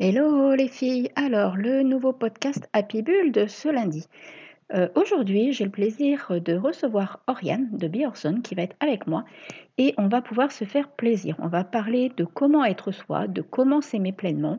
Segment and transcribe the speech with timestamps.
[0.00, 4.06] Hello les filles, alors le nouveau podcast Happy Bull de ce lundi.
[4.72, 9.24] Euh, aujourd'hui, j'ai le plaisir de recevoir Oriane de Biorson qui va être avec moi
[9.76, 11.34] et on va pouvoir se faire plaisir.
[11.40, 14.58] On va parler de comment être soi, de comment s'aimer pleinement.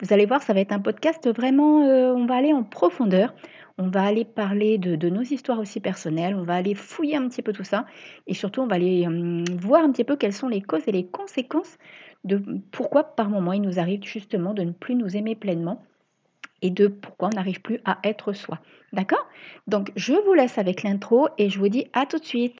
[0.00, 3.34] Vous allez voir, ça va être un podcast vraiment, euh, on va aller en profondeur.
[3.78, 7.42] On va aller parler de, nos histoires aussi personnelles, on va aller fouiller un petit
[7.42, 7.84] peu tout ça
[8.26, 10.92] et surtout on va aller hum, voir un petit peu quelles sont les causes et
[10.92, 11.76] les conséquences
[12.26, 15.82] de pourquoi par moment il nous arrive justement de ne plus nous aimer pleinement
[16.60, 18.58] et de pourquoi on n'arrive plus à être soi.
[18.92, 19.26] D'accord?
[19.66, 22.56] Donc je vous laisse avec l'intro et je vous dis à tout de suite.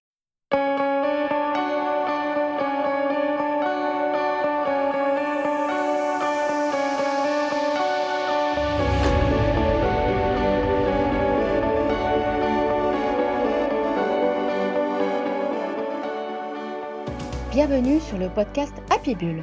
[17.51, 19.43] Bienvenue sur le podcast Happy Bull.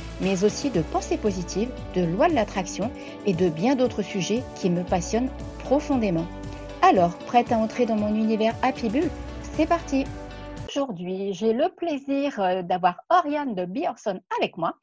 [0.21, 2.91] mais aussi de pensée positive, de loi de l'attraction
[3.25, 6.27] et de bien d'autres sujets qui me passionnent profondément.
[6.81, 9.09] Alors, prête à entrer dans mon univers Happy Bull
[9.41, 10.05] C'est parti
[10.69, 14.75] Aujourd'hui, j'ai le plaisir euh, d'avoir Oriane de Bjorson avec moi.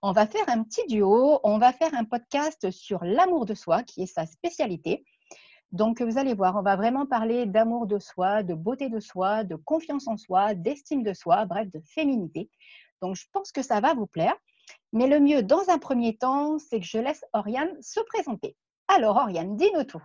[0.00, 3.82] On va faire un petit duo, on va faire un podcast sur l'amour de soi,
[3.82, 5.04] qui est sa spécialité.
[5.72, 9.42] Donc, vous allez voir, on va vraiment parler d'amour de soi, de beauté de soi,
[9.42, 12.48] de confiance en soi, d'estime de soi, bref, de féminité.
[13.02, 14.36] Donc, je pense que ça va vous plaire.
[14.92, 18.56] Mais le mieux, dans un premier temps, c'est que je laisse Oriane se présenter.
[18.88, 20.02] Alors, Oriane, dis-nous tout.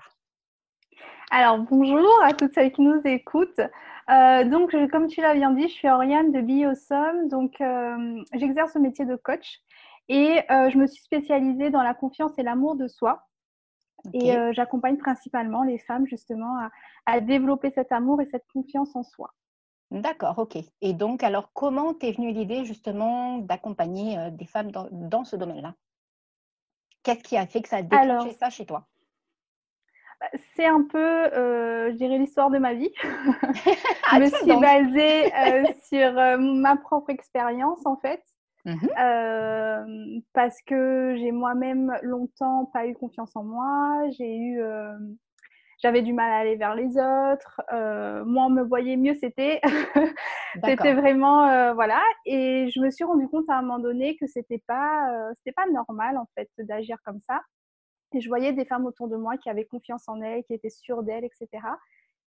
[1.32, 3.62] Alors, bonjour à toutes celles qui nous écoutent.
[4.10, 7.28] Euh, donc, comme tu l'as bien dit, je suis Oriane de Biosom.
[7.28, 9.60] Donc, euh, j'exerce le métier de coach
[10.08, 13.28] et euh, je me suis spécialisée dans la confiance et l'amour de soi.
[14.14, 16.58] Et j'accompagne principalement les femmes justement
[17.06, 19.34] à, développer cet amour et cette confiance en soi.
[19.92, 20.58] D'accord, ok.
[20.82, 25.74] Et donc, alors, comment t'es venue l'idée justement d'accompagner euh, des femmes dans, ce domaine-là?
[27.02, 28.88] Qu'est-ce qui a fait que ça a déclenché ça chez toi?
[30.20, 32.92] Bah, c'est un peu, euh, je dirais, l'histoire de ma vie.
[33.04, 38.24] je me suis basée euh, sur ma propre expérience, en fait,
[38.66, 38.88] mmh
[40.34, 44.10] parce que j'ai moi-même longtemps pas eu confiance en moi.
[44.12, 44.62] J'ai eu
[45.80, 47.62] j'avais du mal à aller vers les autres.
[47.74, 49.62] Euh, moi, on me voyait mieux, c'était
[50.64, 52.02] c'était vraiment euh, voilà.
[52.26, 55.54] Et je me suis rendu compte à un moment donné que c'était pas euh, c'était
[55.54, 57.42] pas normal en fait d'agir comme ça.
[58.14, 60.70] Et je voyais des femmes autour de moi qui avaient confiance en elles, qui étaient
[60.70, 61.64] sûres d'elles, etc.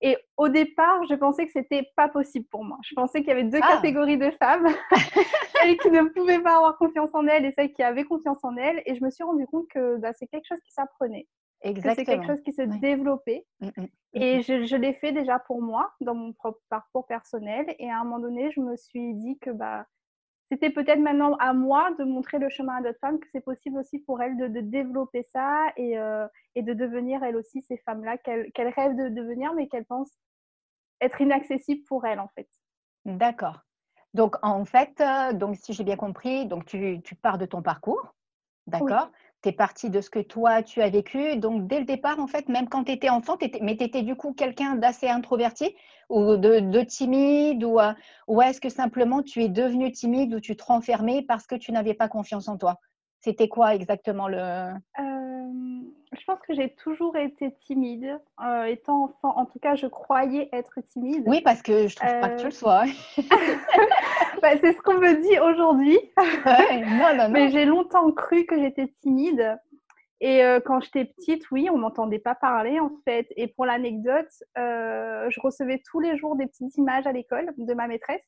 [0.02, 2.78] Et au départ, je pensais que c'était pas possible pour moi.
[2.84, 3.76] Je pensais qu'il y avait deux ah!
[3.76, 4.68] catégories de femmes,
[5.56, 8.56] celles qui ne pouvaient pas avoir confiance en elles et celles qui avaient confiance en
[8.56, 8.82] elles.
[8.86, 11.28] Et je me suis rendu compte que bah, c'est quelque chose qui s'apprenait.
[11.62, 11.96] Exactement.
[11.96, 13.46] C'est quelque chose qui se développait.
[13.60, 17.06] Mmh, mmh, mmh, et je, je l'ai fait déjà pour moi, dans mon propre parcours
[17.06, 17.76] personnel.
[17.80, 19.86] Et à un moment donné, je me suis dit que bah,
[20.52, 23.78] c'était peut-être maintenant à moi de montrer le chemin à d'autres femmes, que c'est possible
[23.78, 27.78] aussi pour elles de, de développer ça et, euh, et, de devenir elles aussi ces
[27.78, 30.18] femmes-là qu'elles rêvent de devenir, mais qu'elles pensent
[31.02, 32.50] être inaccessibles pour elles en fait.
[33.06, 33.62] D'accord.
[34.16, 37.62] Donc en fait, euh, donc, si j'ai bien compris, donc tu, tu, pars de ton
[37.62, 38.16] parcours,
[38.66, 41.38] d'accord tu es parti de ce que toi, tu as vécu.
[41.38, 44.16] Donc, dès le départ, en fait, même quand tu étais enfant, mais tu étais du
[44.16, 45.76] coup quelqu'un d'assez introverti
[46.10, 47.94] ou de, timide ou, euh,
[48.28, 51.72] ou est-ce que simplement tu es devenu timide ou tu te renfermais parce que tu
[51.72, 52.80] n'avais pas confiance en toi?
[53.22, 54.38] C'était quoi exactement le…
[54.40, 55.82] Euh,
[56.18, 58.20] je pense que j'ai toujours été timide.
[58.44, 61.24] Euh, étant enfant, en tout cas, je croyais être timide.
[61.28, 62.84] Oui, parce que je trouve pas que tu le sois.
[64.42, 66.00] Bah, c'est ce qu'on me dit aujourd'hui.
[67.34, 69.60] Mais j'ai longtemps cru que j'étais timide.
[70.22, 73.28] Et euh, quand j'étais petite, oui, on m'entendait pas parler en fait.
[73.36, 77.74] Et pour l'anecdote, euh, je recevais tous les jours des petites images à l'école de
[77.74, 78.24] ma maîtresse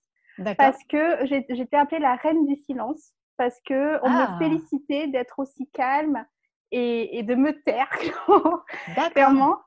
[0.58, 4.36] parce que j'étais appelée la reine du silence parce que on me ah.
[4.40, 6.26] félicitait d'être aussi calme
[6.72, 7.90] et, de me taire
[9.14, 9.58] clairement.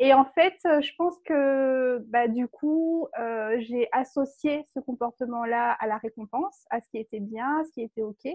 [0.00, 5.72] Et en fait, euh, je pense que bah, du coup, euh, j'ai associé ce comportement-là
[5.72, 8.26] à la récompense, à ce qui était bien, à ce qui était OK.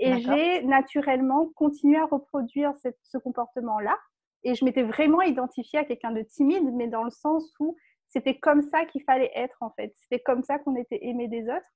[0.00, 2.72] Et j'ai naturellement continué à reproduire
[3.02, 3.96] ce comportement-là.
[4.42, 7.76] Et je m'étais vraiment identifiée à quelqu'un de timide, mais dans le sens où
[8.08, 9.92] c'était comme ça qu'il fallait être en fait.
[10.02, 11.66] C'était comme ça qu'on était aimé des autres.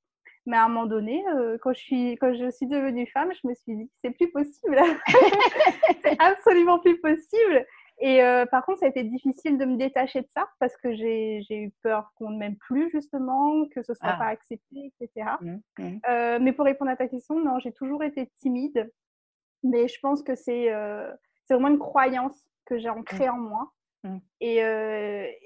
[0.49, 3.47] Mais à un moment donné, euh, quand, je suis, quand je suis devenue femme, je
[3.47, 4.79] me suis dit, c'est plus possible.
[6.03, 7.67] c'est absolument plus possible.
[8.01, 10.95] Et euh, par contre, ça a été difficile de me détacher de ça parce que
[10.95, 14.17] j'ai eu peur qu'on ne m'aime plus, justement, que ce ne soit ah.
[14.17, 15.33] pas accepté, etc.
[15.43, 15.99] Mmh, mmh.
[16.09, 18.91] Euh, mais pour répondre à ta question, non, j'ai toujours été timide.
[19.63, 20.71] Mais je pense que c'est
[21.51, 23.35] vraiment une croyance que j'ai ancrée mmh.
[23.35, 23.73] en moi.
[24.41, 24.61] Et,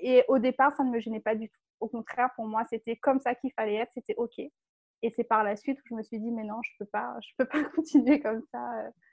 [0.00, 1.60] et, au départ, ça ne me gênait pas du tout.
[1.80, 4.40] Au contraire, pour moi, c'était comme ça qu'il fallait être, c'était OK.
[5.02, 6.90] Et c'est par la suite que je me suis dit, mais non, je ne peux,
[6.90, 8.60] pas, je peux pas continuer comme ça.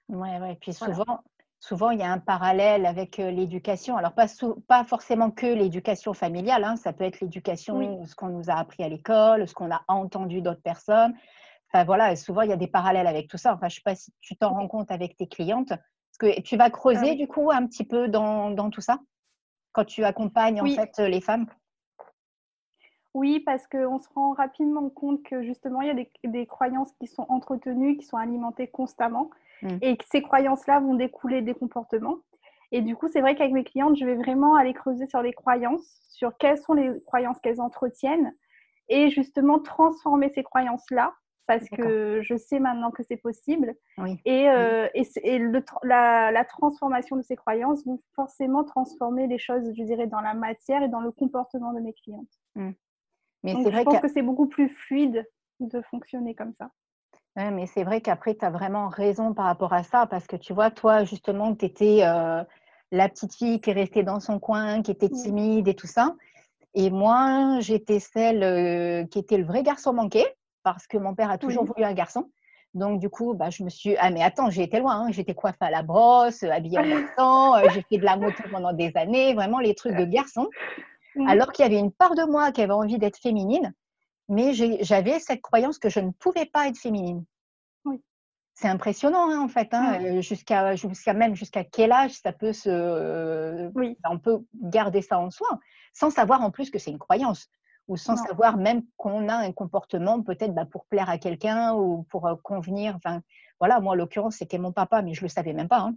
[0.10, 0.58] Oui, ouais.
[0.62, 1.22] Puis souvent,
[1.60, 3.98] souvent, il y a un parallèle avec euh, l'éducation.
[3.98, 4.28] Alors, pas,
[4.68, 6.76] pas forcément que l'éducation familiale, hein.
[6.76, 10.42] ça peut être l'éducation, ce qu'on nous a appris à l'école, ce qu'on a entendu
[10.42, 11.16] d'autres personnes.
[11.72, 13.54] Enfin, voilà, souvent, il y a des parallèles avec tout ça.
[13.54, 15.70] Enfin, je ne sais pas si tu t'en rends compte avec tes clientes.
[15.70, 19.00] Parce que tu vas creuser, ah du coup, un petit peu dans, dans tout ça?
[19.72, 21.46] Quand tu accompagnes, en fait, les femmes?
[23.14, 27.08] Oui, parce qu'on se rend rapidement compte que justement, il y a des, croyances qui
[27.08, 29.30] sont entretenues, qui sont alimentées constamment,
[29.64, 29.78] mmh.
[29.82, 32.20] et que ces croyances-là vont découler des comportements.
[32.72, 35.34] Et du coup, c'est vrai qu'avec mes clientes, je vais vraiment aller creuser sur les
[35.34, 38.36] croyances, sur quelles sont les croyances qu'elles entretiennent,
[38.90, 41.14] et justement transformer ces croyances-là,
[41.48, 43.74] parce que je sais maintenant que c'est possible.
[44.24, 44.88] Et, euh,
[45.82, 50.84] la, transformation de ces croyances vont forcément transformer les choses, je dirais, dans la matière
[50.84, 52.30] et dans le comportement de mes clientes.
[52.54, 52.70] Mmh.
[53.44, 55.26] Mais c'est vrai je pense que, c'est beaucoup plus fluide
[55.60, 56.70] de fonctionner comme ça.
[57.36, 60.36] Ouais, mais c'est vrai qu'après, tu as vraiment raison par rapport à ça, parce que
[60.36, 62.44] tu vois, toi, justement, tu étais euh,
[62.92, 66.16] la petite fille qui est restée dans son coin, qui était timide et tout ça.
[66.74, 70.26] Et moi, j'étais celle euh, qui était le vrai garçon manqué,
[70.64, 72.30] parce que mon père a toujours voulu un garçon.
[72.74, 73.96] Donc, du coup, bah, je me suis.
[73.98, 75.02] Ah, mais attends, j'ai été loin.
[75.02, 75.12] Hein.
[75.12, 76.84] J'étais coiffée à la brosse, habillée en
[77.18, 77.56] temps.
[77.56, 79.34] Euh, j'ai fait de la moto pendant des années.
[79.34, 80.48] Vraiment, les trucs de garçon.
[81.16, 81.28] Mmh.
[81.28, 83.74] alors qu'il y avait une part de moi qui avait envie d'être féminine,
[84.28, 87.26] mais j'avais cette croyance que je ne pouvais pas être féminine.
[88.54, 93.72] C'est impressionnant hein, en fait, hein, euh, jusqu'à même jusqu'à quel âge ça peut se,
[94.06, 95.48] on peut garder ça en soi,
[95.94, 97.50] sans savoir en plus que c'est une croyance
[97.90, 102.04] ou sans savoir même qu'on a un comportement peut-être bah, pour plaire à quelqu'un ou
[102.04, 102.96] pour euh, convenir.
[102.96, 103.22] Enfin,
[103.60, 105.80] voilà, moi, en l'occurrence, c'était mon papa, mais je ne le savais même pas.
[105.80, 105.96] Hein.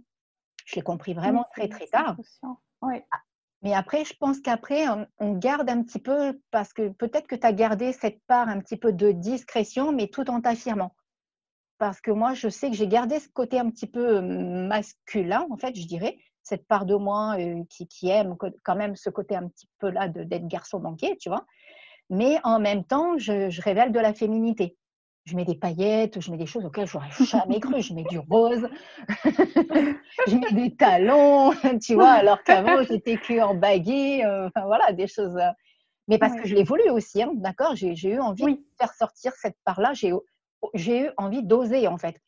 [0.65, 2.17] Je l'ai compris vraiment très, très tard.
[2.81, 2.95] Oui.
[3.63, 4.85] Mais après, je pense qu'après,
[5.19, 8.59] on, garde un petit peu, parce que peut-être que tu as gardé cette part un
[8.59, 10.93] petit peu de discrétion, mais tout en t'affirmant.
[11.77, 15.57] Parce que moi, je sais que j'ai gardé ce côté un petit peu masculin, en
[15.57, 17.37] fait, je dirais, cette part de moi
[17.69, 21.45] qui, aime quand même ce côté un petit peu là d'être garçon banquier, tu vois.
[22.09, 24.77] Mais en même temps, je révèle de la féminité
[25.25, 27.81] je mets des paillettes, je mets des choses auxquelles j'aurais jamais cru.
[27.81, 28.67] Je mets du rose,
[29.07, 34.91] je mets des talons, tu vois, alors qu'avant j'étais que en baguette, euh, enfin voilà,
[34.91, 35.35] des choses.
[35.37, 35.51] Euh,
[36.09, 39.31] mais parce que je l'ai voulu aussi, hein, d'accord J'ai eu envie de faire sortir
[39.37, 42.19] cette part-là, j'ai eu envie d'oser en fait.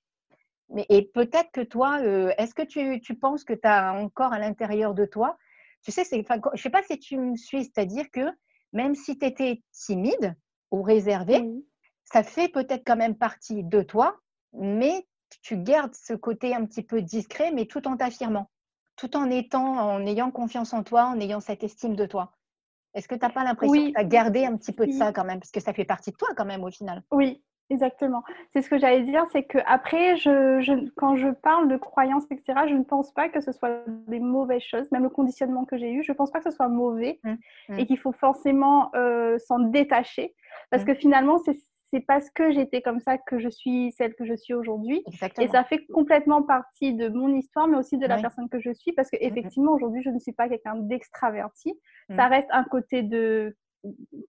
[0.69, 4.31] Mais, et peut-être que toi, euh, est-ce que tu, tu, penses que tu as encore
[4.31, 5.37] à l'intérieur de toi,
[5.83, 8.21] tu sais, je ne sais pas si tu me suis, c'est-à-dire que
[8.73, 10.35] même si tu étais timide
[10.71, 11.43] ou réservée,
[12.05, 14.19] ça fait peut-être quand même partie de toi,
[14.53, 15.05] mais
[15.41, 18.49] tu gardes ce côté un petit peu discret, mais tout en t'affirmant,
[18.95, 22.31] tout en étant, en ayant confiance en toi, en ayant cette estime de toi.
[22.93, 25.11] Est-ce que tu n'as pas l'impression que tu as gardé un petit peu de ça
[25.11, 27.03] quand même, parce que ça fait partie de toi quand même au final?
[27.11, 28.23] Oui, exactement.
[28.53, 32.61] C'est ce que j'allais dire, c'est que après, je, quand je parle de croyances, etc.,
[32.69, 35.91] je ne pense pas que ce soit des mauvaises choses, même le conditionnement que j'ai
[35.91, 37.33] eu, je ne pense pas que ce soit mauvais mmh,
[37.69, 37.79] mmh.
[37.79, 40.33] et qu'il faut forcément euh, s'en détacher,
[40.69, 40.85] parce mmh.
[40.85, 41.57] que finalement, c'est
[41.95, 45.01] c'est parce que j'étais comme ça que je suis celle que je suis aujourd'hui.
[45.39, 48.73] Et ça fait complètement partie de mon histoire, mais aussi de la personne que je
[48.73, 51.73] suis, parce que effectivement aujourd'hui, je ne suis pas quelqu'un d'extraverti.
[52.15, 53.55] Ça reste un côté de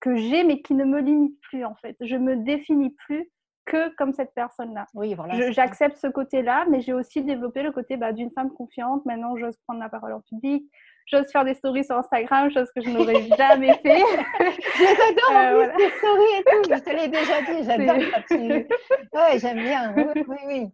[0.01, 1.97] que j'ai, mais qui ne me limite plus en fait.
[2.01, 3.31] Je me définis plus
[3.65, 4.87] que comme cette personne-là.
[4.95, 5.51] Oui, voilà.
[5.51, 9.05] J'accepte ce côté-là, mais j'ai aussi développé le côté bah, d'une femme confiante.
[9.07, 10.71] Maintenant, j'ose prendre la parole en public
[11.07, 14.03] j'ose faire des stories sur Instagram, chose que je n'aurais jamais fait.
[14.79, 18.37] J'adore en euh, plus les stories et tout, je te l'ai déjà dit, j'adore quand
[18.37, 18.67] tu...
[19.19, 20.67] Ouais, j'aime bien, oui, oui, oui.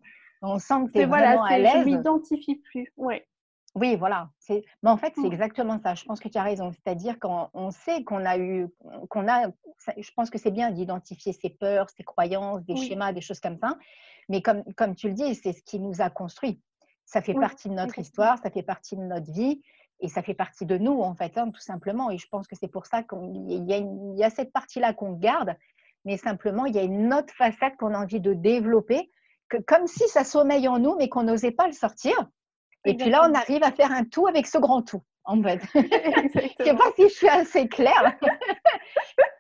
[0.43, 1.73] On sent que tu es vraiment à l'aise.
[1.81, 3.27] Je m'identifie plus, ouais.
[3.75, 4.29] Oui, voilà.
[4.51, 5.95] Mais en fait, c'est exactement ça.
[5.95, 6.73] Je pense que tu as raison.
[6.73, 8.69] C'est-à-dire qu'on sait qu'on a eu,
[9.09, 9.49] qu'on a,
[9.97, 13.57] je pense que c'est bien d'identifier ses peurs, ses croyances, des schémas, des choses comme
[13.57, 13.79] ça.
[14.29, 16.61] Mais comme, comme tu le dis, c'est ce qui nous a construit.
[17.07, 19.63] Ça fait partie de notre histoire, ça fait partie de notre vie
[20.03, 22.11] et ça fait partie de nous, en fait, hein, tout simplement.
[22.11, 25.57] Et je pense que c'est pour ça qu'il y, y, a cette partie-là qu'on garde,
[26.05, 29.11] mais simplement, il y a une autre façade qu'on a envie de développer,
[29.49, 32.15] que, comme si ça sommeille en nous, mais qu'on n'osait pas le sortir.
[32.85, 35.03] Et puis là, on arrive à faire un tout avec ce grand tout.
[35.25, 35.61] en fait.
[35.75, 38.19] je ne sais pas si je suis assez claire.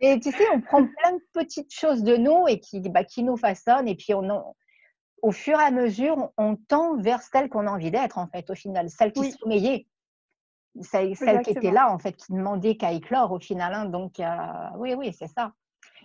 [0.00, 3.24] et tu sais, on prend plein de petites choses de nous et qui, bah, qui
[3.24, 3.88] nous façonnent.
[3.88, 4.54] Et puis, on,
[5.22, 8.48] au fur et à mesure, on tend vers celle qu'on a envie d'être, en fait,
[8.50, 9.32] au final, celle qui oui.
[9.32, 9.86] sommeillait.
[10.80, 13.74] Celle, celle qui était là, en fait, qui demandait qu'à éclore au final.
[13.74, 13.84] Hein.
[13.86, 14.36] donc, euh,
[14.78, 15.52] oui, oui, c'est ça.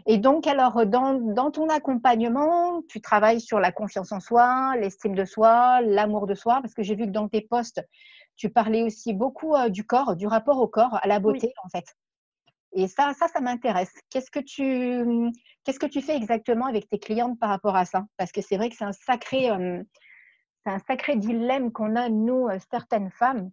[0.06, 5.16] Et donc, alors, dans, dans, ton accompagnement, tu travailles sur la confiance en soi, l'estime
[5.16, 7.82] de soi, l'amour de soi, parce que j'ai vu que dans tes postes,
[8.36, 11.70] tu parlais aussi beaucoup euh, du corps, du rapport au corps, à la beauté, en
[11.70, 11.86] fait.
[12.74, 13.94] Et ça, ça, ça m'intéresse.
[14.10, 15.32] Qu'est-ce que tu,
[15.64, 18.06] qu'est-ce que tu fais exactement avec tes clientes par rapport à ça?
[18.18, 19.82] Parce que c'est vrai que c'est un sacré, euh,
[20.64, 23.50] c'est un sacré dilemme qu'on a nous, euh, certaines femmes,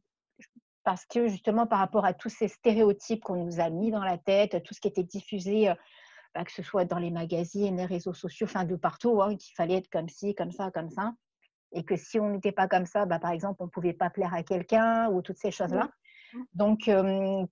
[0.85, 4.19] parce que justement par rapport à tous ces stéréotypes qu'on nous a mis dans la
[4.19, 5.73] tête, tout ce qui était diffusé
[6.35, 9.55] bah, que ce soit dans les magazines, les réseaux sociaux, enfin de partout, hein, qu'il
[9.55, 11.15] fallait être comme ci, comme ça, comme ça.
[11.71, 14.11] Et que si on n'était pas comme ça, bah, par exemple, on ne pouvait pas
[14.11, 15.89] plaire à quelqu'un ou toutes ces choses-là.
[16.53, 16.91] Donc,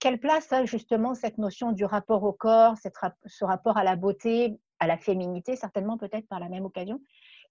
[0.01, 2.97] quelle place a justement cette notion du rapport au corps, cette,
[3.27, 7.01] ce rapport à la beauté, à la féminité, certainement peut-être par la même occasion?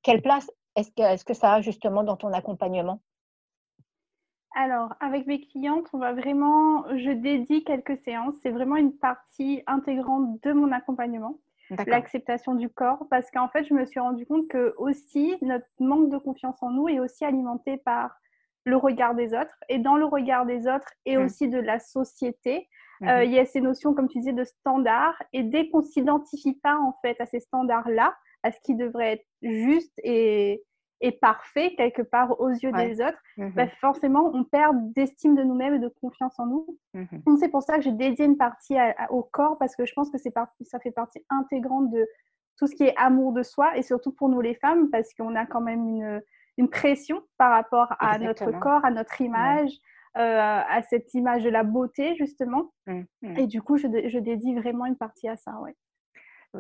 [0.03, 3.01] Quelle place est-ce que, est que ça a justement dans ton accompagnement?
[4.53, 8.35] Alors, avec mes clientes, on va vraiment, je dédie quelques séances.
[8.41, 11.39] C'est vraiment une partie intégrante de mon accompagnement,
[11.87, 16.09] l'acceptation du corps, parce qu'en fait, je me suis rendu compte que aussi notre manque
[16.09, 18.17] de confiance en nous est aussi alimenté par
[18.65, 19.57] le regard des autres.
[19.69, 21.23] Et dans le regard des autres et mmh.
[21.23, 22.67] aussi de la société,
[22.99, 25.21] mmh euh, il y a ces notions, comme tu disais, de standards.
[25.31, 29.25] Et dès qu'on s'identifie pas en fait à ces standards-là, à ce qui devrait être
[29.41, 30.61] juste et
[31.01, 35.43] est parfait quelque part aux yeux des autres, mmh bah, forcément, on perd d'estime de
[35.43, 36.77] nous-mêmes et de confiance en nous.
[36.93, 38.75] Mmh c'est pour ça que j'ai dédié une partie
[39.09, 42.07] au corps parce que je pense que c'est ça fait partie intégrante de
[42.57, 45.35] tout ce qui est amour de soi et surtout pour nous les femmes parce qu'on
[45.35, 46.21] a quand même une,
[46.57, 49.71] une pression par rapport à notre corps, à notre image.
[50.17, 52.73] Euh, à cette image de la beauté justement.
[52.85, 53.03] Mmh,
[53.37, 55.73] et du coup je, je, dédie vraiment une partie à ça ouais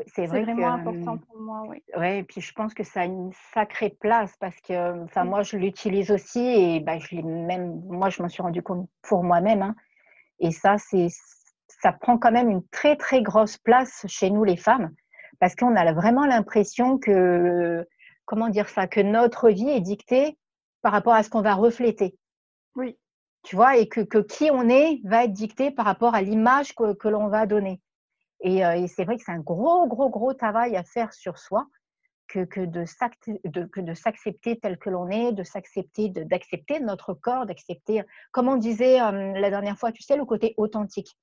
[0.07, 1.83] c'est vraiment important pour moi, oui.
[2.01, 5.57] Et puis je pense que ça a une sacrée place parce que, enfin, moi, je
[5.57, 9.61] l'utilise aussi et bah, je l'ai même, moi, je m'en suis rendu compte pour moi-même.
[9.61, 9.75] Hein.
[10.39, 11.07] et ça, c'est,
[11.67, 14.93] ça prend quand même une très, très grosse place chez nous, les femmes,
[15.39, 17.85] parce qu'on a vraiment l'impression que,
[18.25, 20.37] comment dire ça, que notre vie est dictée
[20.81, 22.15] par rapport à ce qu'on va refléter.
[22.75, 22.97] Oui.
[23.43, 26.75] Tu vois, et que, que, qui on est va être dicté par rapport à l'image
[26.75, 27.81] que, que l'on va donner.
[28.45, 31.67] Euh, et, c'est vrai que c'est un gros, gros, gros travail à faire sur soi
[32.27, 32.85] que, que de
[33.93, 39.49] s'accepter tel que l'on est, de s'accepter, d'accepter notre corps, d'accepter, comme on disait la
[39.49, 41.17] dernière fois, tu sais, le côté authentique,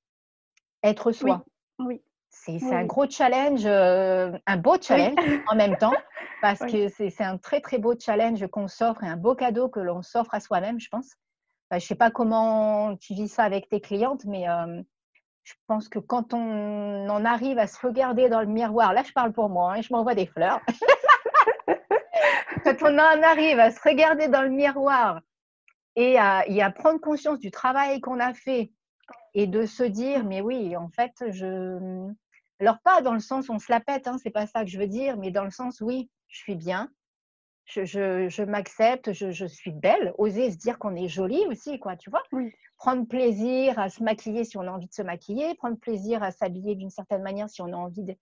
[0.82, 1.44] être soi.
[1.78, 2.02] Oui.
[2.30, 5.94] C'est un gros challenge, euh, un beau challenge en même temps,
[6.42, 9.80] parce que c'est un très, très beau challenge qu'on s'offre et un beau cadeau que
[9.80, 11.16] l'on s'offre à soi-même, je pense.
[11.70, 14.46] je ne sais pas comment tu vis ça avec tes clientes, mais
[15.48, 19.12] je pense que quand on en arrive à se regarder dans le miroir, là je
[19.12, 20.60] parle pour moi, hein, je m'envoie des fleurs.
[22.64, 25.22] quand on en arrive à se regarder dans le miroir
[25.96, 28.72] et à, prendre conscience du travail qu'on a fait
[29.32, 32.12] et de se dire, mais oui, en fait, je.
[32.60, 34.78] Alors, pas dans le sens on se la pète, hein, c'est pas ça que je
[34.78, 36.90] veux dire, mais dans le sens, oui, je suis bien,
[37.64, 42.22] je, m'accepte, je, suis belle, oser se dire qu'on est jolie aussi, quoi, tu vois.
[42.78, 46.30] Prendre plaisir à se maquiller si on a envie de se maquiller, prendre plaisir à
[46.30, 48.14] s'habiller d'une certaine manière si on a envie de.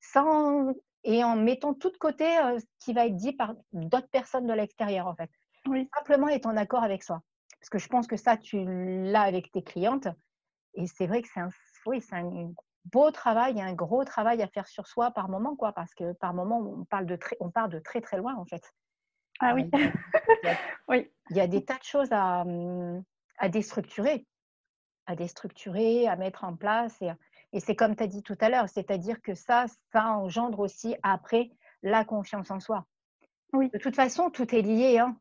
[0.00, 0.74] Sans...
[1.04, 4.46] Et en mettant tout de côté euh, ce qui va être dit par d'autres personnes
[4.46, 5.30] de l'extérieur, en fait.
[5.96, 7.22] Simplement être en accord avec soi.
[7.58, 10.08] Parce que je pense que ça, tu l'as avec tes clientes.
[10.74, 11.48] Et c'est vrai que c'est un,
[11.86, 12.52] oui, un
[12.86, 15.72] beau travail, un gros travail à faire sur soi par moment, quoi.
[15.72, 18.44] Parce que par moment, on, parle de très, on part de très, très loin, en
[18.44, 18.62] fait.
[19.40, 19.70] Ah oui.
[19.72, 19.78] il,
[20.44, 20.56] y a,
[20.88, 21.10] oui.
[21.30, 23.02] Il y a des tas de choses à, hum,
[23.40, 24.26] à déstructurer,
[25.06, 27.00] à déstructurer, à mettre en place.
[27.02, 27.10] Et,
[27.52, 30.94] et c'est comme tu as dit tout à l'heure, c'est-à-dire que ça, ça engendre aussi
[31.02, 31.50] après
[31.82, 32.86] la confiance en soi.
[33.52, 33.70] Oui.
[33.72, 34.98] De toute façon, tout est lié.
[34.98, 35.16] Hein.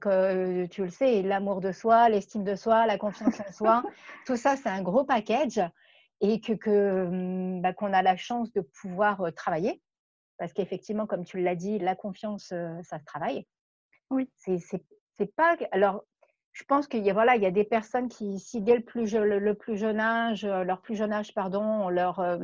[0.00, 3.82] Que, tu le sais, l'amour de soi, l'estime de soi, la confiance en soi,
[4.26, 5.60] tout ça, c'est un gros package
[6.20, 9.80] et que, que hum, bah, qu'on a la chance de pouvoir euh, travailler.
[10.36, 13.46] Parce qu'effectivement, comme tu l'as dit, la confiance, euh, ça se travaille.
[14.10, 14.28] Oui.
[14.36, 15.56] C'est pas.
[15.70, 16.04] Alors,
[16.58, 18.82] je pense qu'il y a voilà, il y a des personnes qui, si dès le
[18.82, 22.36] plus, le, plus jeune âge, euh, leur plus jeune âge, pardon, on leur, euh,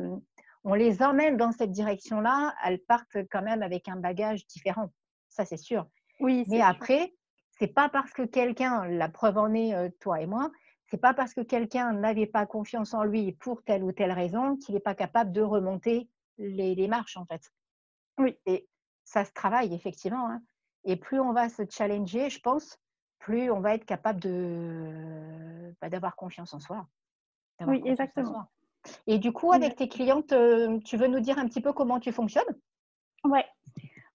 [0.63, 4.89] on les emmène dans cette direction-là, elles partent quand même avec un bagage différent.
[5.27, 5.85] Ça, c'est sûr.
[6.21, 6.45] Oui.
[6.47, 7.13] Mais après,
[7.59, 10.49] c'est pas parce que quelqu'un, la preuve en est, euh, toi et moi,
[10.87, 14.55] c'est pas parce que quelqu'un n'avait pas confiance en lui pour telle ou telle raison
[14.55, 17.51] qu'il n'est pas capable de remonter les, les, marches, en fait.
[18.17, 18.37] Oui.
[18.45, 18.65] Et
[19.03, 20.29] ça se travaille, effectivement.
[20.29, 20.41] Hein.
[20.85, 22.79] Et plus on va se challenger, je pense,
[23.19, 26.87] plus on va être capable de, bah, d'avoir confiance en soi.
[27.65, 28.45] Oui, exactement.
[29.07, 31.99] Et du coup, avec tes clientes, euh, tu veux nous dire un petit peu comment
[31.99, 32.43] tu fonctionnes?
[33.23, 33.45] Ouais.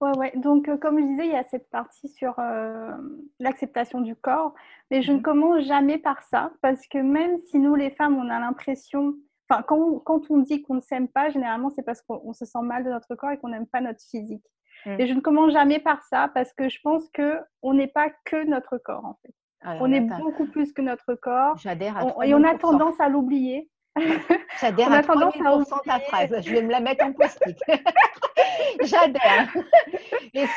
[0.00, 0.33] Ouais, ouais.
[0.37, 2.97] Donc, euh, comme je disais, il y a cette partie sur euh,
[3.38, 4.54] l'acceptation du corps,
[4.90, 5.23] mais je ne mhm.
[5.23, 9.14] commence jamais par ça parce que même si nous, les femmes, on a l'impression,
[9.49, 12.62] enfin, quand, quand, on dit qu'on ne s'aime pas, généralement, c'est parce qu'on se sent
[12.62, 14.45] mal de notre corps et qu'on n'aime pas notre physique.
[14.87, 15.01] Mm.
[15.01, 18.11] Et je ne commence jamais par ça parce que je pense que on n'est pas
[18.25, 19.35] que notre corre en fait.
[19.63, 21.57] Ah, on est beaucoup plus que notre corps.
[21.59, 23.69] J'adhère à Et on a tendance à l'oublier.
[24.61, 25.35] J'adhère à tendance
[25.73, 26.31] à ta phrase.
[26.41, 27.59] Je vais me la mettre en post-it.
[28.83, 29.53] J'adhère.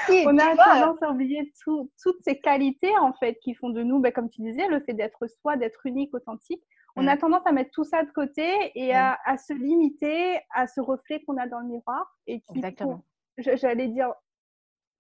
[0.05, 3.99] Si, on a tendance à oublier toutes ces qualités en fait qui font de nous,
[3.99, 6.61] ben, comme tu disais, le fait d'être soi, d'être unique, authentique.
[6.95, 7.19] On a mm.
[7.19, 9.37] tendance à mettre tout ça de côté et à, mm.
[9.39, 13.03] se limiter à ce reflet qu'on a dans le miroir et qui, Exactement
[13.37, 14.13] j'allais dire,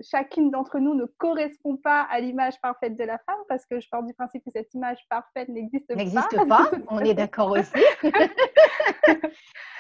[0.01, 3.87] chacune d'entre nous ne correspond pas à l'image parfaite de la femme parce que je
[3.89, 5.95] pars du principe que cette image parfaite n'existe pas.
[5.95, 7.71] N'existe pas, on est d'accord aussi.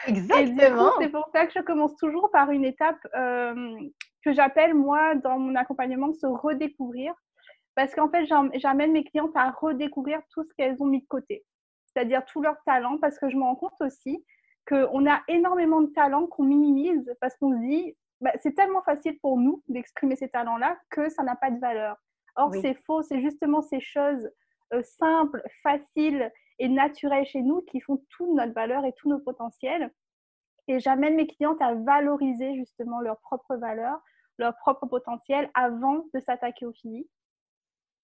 [0.07, 0.91] Exactement.
[0.99, 3.75] C'est pour ça que je commence toujours par une étape euh,
[4.23, 7.13] que j'appelle, moi, dans mon accompagnement, se redécouvrir.
[7.75, 11.43] Parce qu'en fait, j'amène mes clientes à redécouvrir tout ce qu'elles ont mis de côté,
[11.85, 14.23] c'est-à-dire tout leur talent, parce que je me rends compte aussi
[14.67, 19.19] qu'on a énormément de talents qu'on minimise parce qu'on se dit bah, c'est tellement facile
[19.19, 21.97] pour nous d'exprimer ces talents-là que ça n'a pas de valeur.
[22.37, 24.31] Or, c'est faux, c'est justement ces choses
[24.73, 29.19] euh, simples, faciles et naturelles chez nous qui font toute notre valeur et tous nos
[29.19, 29.93] potentiels.
[30.69, 34.01] Et j'amène mes clientes à valoriser justement leur propre valeur,
[34.37, 37.11] leur propre potentiel avant de s'attaquer au physique.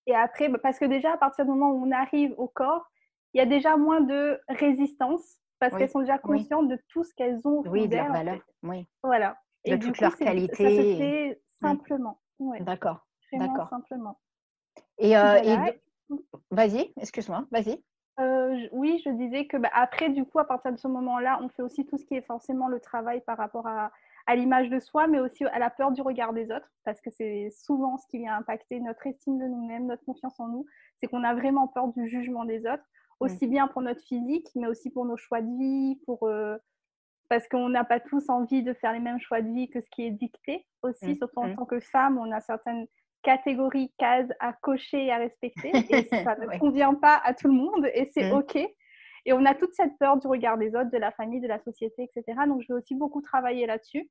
[0.06, 2.86] Et après, bah, parce que déjà, à partir du moment où on arrive au corps,
[3.34, 7.14] il y a déjà moins de résistance parce qu'elles sont déjà conscientes de tout ce
[7.16, 7.64] qu'elles ont.
[7.68, 8.40] Oui, de leur valeur.
[8.64, 8.86] Oui.
[9.02, 10.64] Voilà de et toute leur qualité.
[10.64, 12.20] Ça se fait simplement.
[12.62, 13.06] D'accord.
[13.34, 13.70] D'accord.
[13.70, 14.20] Simplement.
[14.98, 15.72] Et, euh,
[16.52, 17.84] vas-y, excuse-moi, vas-y.
[18.20, 21.50] Euh, oui, je disais que bah, après, du coup, à partir de ce moment-là, on
[21.50, 23.92] fait aussi tout ce qui est forcément le travail par rapport à,
[24.26, 27.10] à l'image de soi, mais aussi à la peur du regard des autres, parce que
[27.12, 30.66] c'est souvent ce qui vient impacter notre estime de nous-mêmes, notre confiance en nous,
[31.00, 32.84] c'est qu'on a vraiment peur du jugement des autres,
[33.22, 33.26] mmh.
[33.26, 36.58] aussi bien pour notre physique, mais aussi pour nos choix de vie, pour, euh,
[37.30, 39.90] parce qu'on n'a pas tous envie de faire les mêmes choix de vie que ce
[39.92, 41.56] qui est dicté aussi, mmh, surtout en mmh.
[41.56, 42.88] tant que femme, on a certaines
[43.22, 47.54] catégories, cases à cocher et à respecter, et ça ne convient pas à tout le
[47.54, 48.36] monde, et c'est mmh.
[48.36, 48.56] OK.
[49.26, 51.60] Et on a toute cette peur du regard des autres, de la famille, de la
[51.60, 52.40] société, etc.
[52.48, 54.10] Donc, je vais aussi beaucoup travailler là-dessus.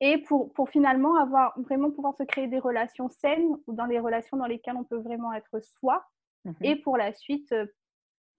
[0.00, 3.98] Et pour, pour, finalement avoir vraiment pouvoir se créer des relations saines ou dans des
[3.98, 6.04] relations dans lesquelles on peut vraiment être soi.
[6.60, 7.66] Et pour la suite, euh,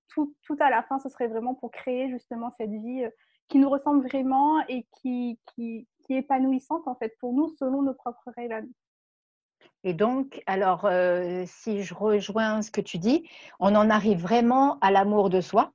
[0.09, 3.09] tout, tout, à la fin, ce serait vraiment pour créer justement cette vie euh,
[3.47, 7.81] qui nous ressemble vraiment et qui, qui, qui, est épanouissante en fait pour nous selon
[7.81, 8.67] nos propres règles.
[9.83, 13.27] Et donc, alors, euh, si je rejoins ce que tu dis,
[13.59, 15.71] on en arrive vraiment à l'amour de soi.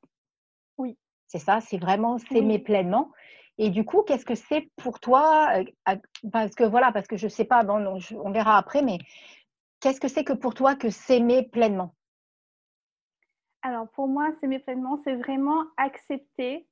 [0.76, 0.98] Oui.
[1.28, 3.10] C'est ça, c'est vraiment s'aimer pleinement.
[3.58, 5.96] Et du coup, qu'est-ce que c'est pour toi euh,
[6.30, 8.98] Parce que voilà, parce que je ne sais pas, bon, on verra après, mais
[9.80, 11.94] qu'est-ce que c'est que pour toi que s'aimer pleinement?
[13.62, 16.66] Alors, pour moi, s'aimer pleinement, c'est vraiment accepter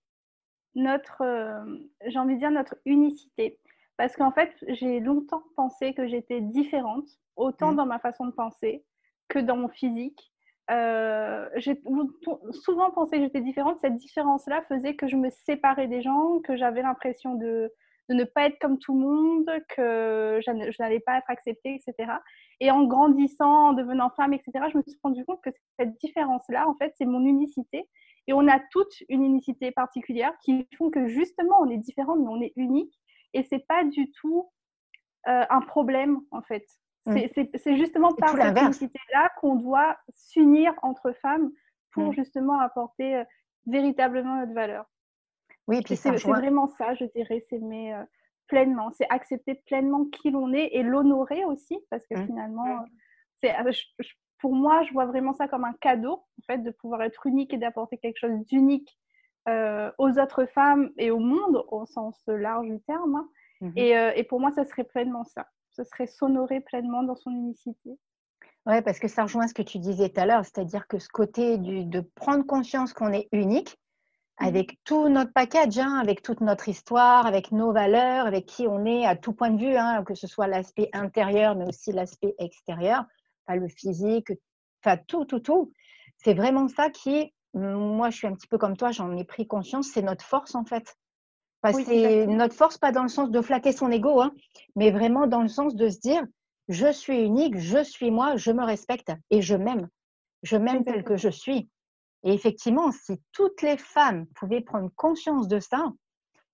[0.75, 1.65] notre, euh,
[2.07, 3.59] j'ai envie de dire, notre unicité.
[3.97, 7.07] Parce qu'en fait, j'ai longtemps pensé que j'étais différente,
[7.37, 7.77] autant mmh.
[7.77, 8.85] dans ma façon de penser
[9.29, 10.33] que dans mon physique.
[10.71, 11.81] Euh, j'ai
[12.53, 13.79] souvent pensé que j'étais différente.
[13.81, 17.73] Cette différence-là faisait que je me séparais des gens, que j'avais l'impression de,
[18.11, 22.13] de, ne pas être comme tout le monde, que je n'allais pas être acceptée, etc.
[22.61, 26.69] Et en grandissant, en devenant femme, etc., je me suis rendu compte que cette différence-là,
[26.69, 27.89] en fait, c'est mon unicité
[28.27, 32.29] et on a toute une unicité particulière qui font que justement, on est différente, mais
[32.29, 32.95] on est unique.
[33.33, 34.51] Et c'est pas du tout
[35.29, 36.65] euh, un problème, en fait.
[37.07, 37.19] Mm.
[37.57, 41.51] C'est justement par cette unicité-là qu'on doit s'unir entre femmes
[41.93, 42.13] pour mm.
[42.13, 43.25] justement apporter euh,
[43.67, 44.85] véritablement notre valeur.
[45.71, 48.03] Oui, puis c'est vraiment ça, je dirais, s'aimer euh,
[48.49, 48.91] pleinement.
[48.91, 52.27] C'est accepter pleinement qui l'on est et l'honorer aussi, parce que mm.
[52.27, 52.85] finalement,
[53.41, 53.55] c'est
[54.41, 57.55] pour moi, je vois vraiment ça comme un cadeau, en fait, de pouvoir être unique
[57.55, 58.99] et d'apporter quelque chose d'unique
[59.49, 63.17] euh, aux autres femmes et au monde, au sens large du terme.
[63.17, 63.29] Hein.
[63.61, 65.47] Mmh euh, et, pour moi, ça serait pleinement ça.
[65.71, 67.91] Ce serait s'honorer pleinement dans son unicité.
[68.67, 71.09] Oui, parce que ça rejoint ce que tu disais tout à l'heure, c'est-à-dire que ce
[71.09, 73.80] côté de prendre conscience qu'on est unique, mmh
[74.41, 78.85] avec tout notre package, hein, avec toute notre histoire, avec nos valeurs, avec qui on
[78.85, 82.35] est à tout point de vue, hein, que ce soit l'aspect intérieur, mais aussi l'aspect
[82.39, 83.05] extérieur
[83.57, 84.33] le physique,
[84.83, 85.73] enfin tout, tout, tout.
[86.19, 89.47] C'est vraiment ça qui, moi je suis un petit peu comme toi, j'en ai pris
[89.47, 90.97] conscience, c'est notre force en fait.
[91.73, 94.33] c'est notre force, pas dans le sens de flatter son ego, hein,
[94.77, 96.23] mais vraiment dans le sens de se dire,
[96.69, 99.89] je suis unique, je suis moi, je me respecte et je m'aime.
[100.43, 101.69] Je m'aime tel que je suis.
[102.25, 105.93] Et effectivement, si toutes les femmes pouvaient prendre conscience de ça,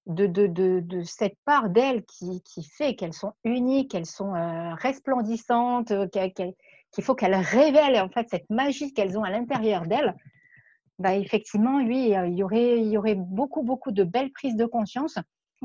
[0.07, 2.40] de, cette part d'elles qui,
[2.76, 8.29] fait qu'elles sont uniques, qu'elles sont euh, resplendissantes, euh, qu'il faut qu'elles révèlent en fait
[8.31, 10.14] cette magie qu'elles ont à l'intérieur d'elles,
[10.98, 14.64] bah, effectivement, oui, il y, aurait, il y aurait beaucoup, beaucoup de belles prises de
[14.64, 15.18] conscience.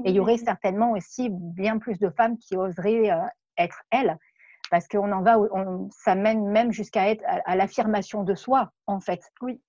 [0.04, 3.22] Et il y aurait certainement aussi bien plus de femmes qui oseraient euh,
[3.58, 4.18] être elles.
[4.70, 5.38] Parce qu'on en va,
[5.92, 9.22] ça mène même jusqu'à être à, l'affirmation de soi, en fait.
[9.42, 9.62] Oui.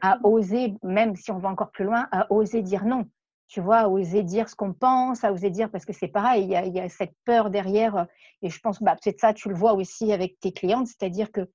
[0.00, 3.04] À oser, même si on va encore plus loin, à oser dire non.
[3.48, 6.44] Tu vois, à oser dire ce qu'on pense, à oser dire, parce que c'est pareil,
[6.44, 8.04] il y, a, cette peur derrière, euh,
[8.42, 11.48] et je pense, bah, peut-être ça, tu le vois aussi avec tes clientes, c'est-à-dire que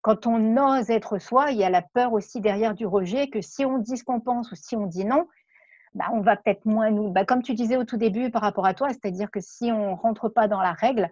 [0.00, 3.40] quand on ose être soi, il y a la peur aussi derrière du rejet, que
[3.42, 5.26] si on dit ce qu'on pense ou si on dit non,
[5.94, 8.66] bah, on va peut-être moins nous, bah, comme tu disais au tout début par rapport
[8.66, 11.10] à toi, c'est-à-dire que si on rentre pas dans la règle,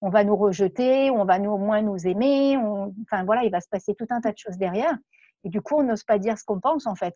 [0.00, 2.56] on va nous rejeter, on va nous, moins nous aimer,
[3.02, 4.96] enfin voilà, il va se passer tout un tas de choses derrière,
[5.44, 7.14] et du coup, on n'ose pas dire ce qu'on pense en fait.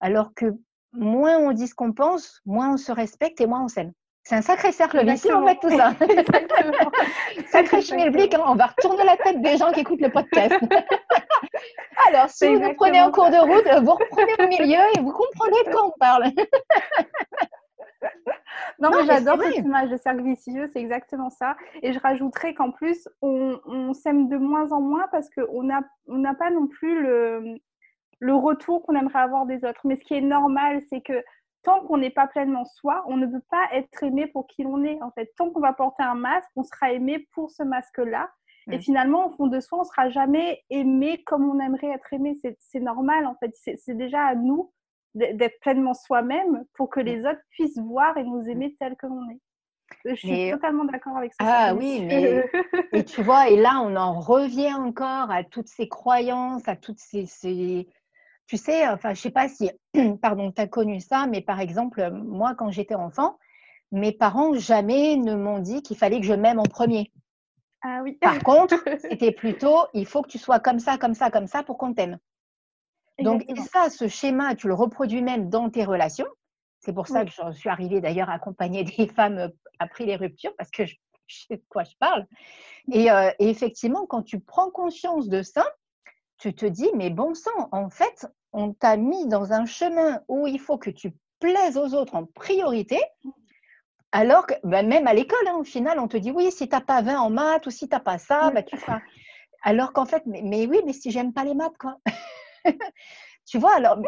[0.00, 0.46] Alors que
[0.92, 3.92] moins on dit ce qu'on pense, moins on se respecte et moins on s'aime.
[4.22, 5.92] C'est un sacré cercle vicieux en fait tout ça.
[7.50, 8.42] sacré schmilblick, hein.
[8.46, 10.54] on va retourner la tête des gens qui écoutent le podcast.
[12.08, 15.12] Alors, si vous nous prenez en cours de route, vous reprenez au milieu et vous
[15.12, 16.24] comprenez de quoi on parle.
[18.80, 21.56] Non, mais j'adore cette image de cercle vicieux, c'est exactement ça.
[21.82, 26.22] Et je rajouterais qu'en plus, on, s'aime de moins en moins parce qu'on n'a on
[26.34, 27.56] pas non plus le,
[28.18, 29.80] le retour qu'on aimerait avoir des autres.
[29.84, 31.22] Mais ce qui est normal, c'est que
[31.62, 34.82] tant qu'on n'est pas pleinement soi, on ne peut pas être aimé pour qui l'on
[34.84, 35.00] est.
[35.02, 38.30] En fait, tant qu'on va porter un masque, on sera aimé pour ce masque-là.
[38.70, 42.34] Et finalement, au fond de soi, on sera jamais aimé comme on aimerait être aimé.
[42.58, 43.52] C'est normal, en fait.
[43.54, 44.72] C'est déjà à nous
[45.14, 47.04] d'être pleinement soi-même pour que mm.
[47.04, 49.40] les autres puissent voir et nous aimer tel que l'on est.
[50.06, 51.44] Je suis totalement d'accord avec ça.
[51.46, 52.44] Ah oui, mais
[52.92, 56.98] et tu vois, et là, on en revient encore à toutes ces croyances, à toutes
[56.98, 57.86] ces, ces
[58.46, 59.70] tu sais, enfin, je sais pas si,
[60.22, 63.38] pardon, tu as connu ça, mais par exemple, moi, quand j'étais enfant,
[63.92, 67.12] mes parents jamais ne m'ont dit qu'il fallait que je m'aime en premier.
[67.82, 68.14] Ah oui.
[68.20, 71.62] Par contre, c'était plutôt, il faut que tu sois comme ça, comme ça, comme ça
[71.62, 72.18] pour qu'on t'aime.
[73.20, 76.26] Donc, ça, ce schéma, tu le reproduis même dans tes relations.
[76.80, 80.54] C'est pour ça que je suis arrivée d'ailleurs à accompagner des femmes après les ruptures,
[80.56, 80.96] parce que je,
[81.28, 82.26] sais de quoi je parle.
[82.92, 85.64] et euh, effectivement, quand tu prends conscience de ça,
[86.38, 90.46] tu te dis, mais bon sang, en fait, on t'a mis dans un chemin où
[90.46, 93.00] il faut que tu plaises aux autres en priorité,
[94.12, 96.74] alors que bah, même à l'école, hein, au final, on te dit, oui, si tu
[96.74, 99.00] n'as pas 20 en maths ou si tu n'as pas ça, bah, tu feras.
[99.62, 101.98] Alors qu'en fait, mais, oui, mais si j'aime pas les maths, quoi.
[103.46, 103.98] tu vois, alors,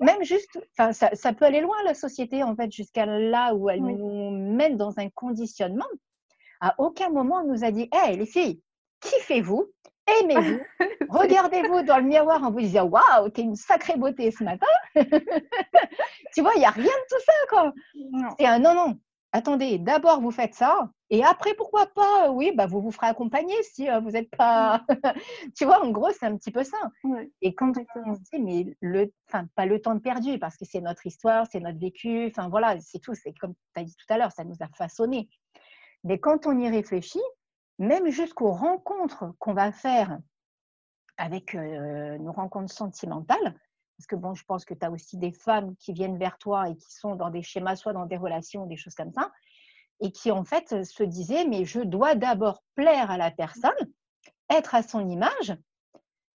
[0.00, 3.82] même juste, ça, ça peut aller loin, la société, en fait, jusqu'à là où elle
[3.82, 5.86] nous mène dans un conditionnement.
[6.60, 8.60] À aucun moment, on nous a dit, hé, les filles,
[9.00, 9.70] kiffez-vous,
[10.06, 10.60] aimez-vous,
[11.08, 14.66] regardez-vous dans le miroir en vous disant Waouh, t'es une sacrée beauté ce matin.
[14.94, 17.72] tu vois, il n'y a rien de tout ça, quoi.
[18.38, 18.98] C'est un non, non.
[19.36, 22.30] Attendez, d'abord vous faites ça, et après, pourquoi pas?
[22.30, 24.82] Oui, bah, vous vous ferez accompagner si euh, vous n'êtes pas.
[25.54, 26.78] tu vois, en gros, c'est un petit peu ça.
[27.42, 27.74] Et quand
[28.06, 31.06] on se dit, mais le, enfin, pas le temps de perdu, parce que c'est notre
[31.06, 33.14] histoire, c'est notre vécu, enfin voilà, c'est tout.
[33.14, 35.28] C'est comme tu as dit tout à l'heure, ça nous a façonné.
[36.02, 37.20] Mais quand on y réfléchit,
[37.78, 40.18] même jusqu'aux rencontres qu'on va faire
[41.18, 43.54] avec euh, nos rencontres sentimentales,
[43.96, 46.68] parce que bon, je pense que tu as aussi des femmes qui viennent vers toi
[46.68, 49.32] et qui sont dans des schémas, soit dans des relations, des choses comme ça,
[50.00, 53.72] et qui en fait se disaient, mais je dois d'abord plaire à la personne,
[54.50, 55.56] être à son image,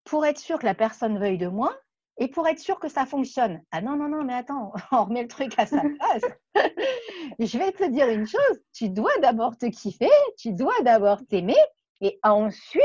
[0.04, 1.76] pour être sûr que la personne veuille de moi,
[2.18, 3.62] et pour être sûr que ça fonctionne.
[3.70, 6.22] Ah non, non, non, mais attends, on remet le truc à sa place.
[7.38, 11.56] je vais te dire une chose, tu dois d'abord te kiffer, tu dois d'abord t'aimer,
[12.00, 12.82] et ensuite,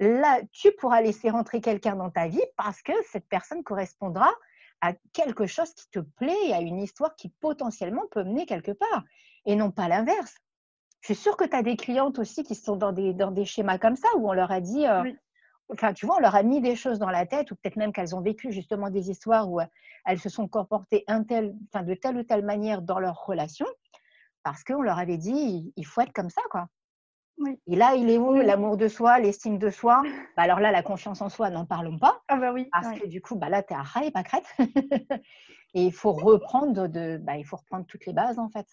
[0.00, 4.30] là, tu pourras laisser rentrer quelqu'un dans ta vie parce que cette personne correspondra
[4.80, 9.04] à quelque chose qui te plaît, à une histoire qui potentiellement peut mener quelque part,
[9.46, 10.34] et non pas l'inverse.
[11.00, 13.44] Je suis sûre que tu as des clientes aussi qui sont dans des, dans des
[13.44, 15.10] schémas comme ça, où on leur a dit, euh,
[15.72, 17.92] enfin, tu vois, on leur a mis des choses dans la tête, ou peut-être même
[17.92, 19.66] qu'elles ont vécu justement des histoires où euh,
[20.06, 23.66] elles se sont comportées un tel, enfin, de telle ou telle manière dans leur relation,
[24.42, 26.68] parce qu'on leur avait dit, il faut être comme ça, quoi.
[27.66, 30.02] Et là, il est où l'amour de soi, l'estime de soi?
[30.36, 32.20] Bah Alors là, la confiance en soi, n'en parlons pas.
[32.28, 32.68] Ah bah oui.
[32.72, 34.46] Parce que du coup, bah là, tu es à ras et pas crête.
[35.74, 38.66] et il faut reprendre de, bah, il faut reprendre toutes les bases en fait.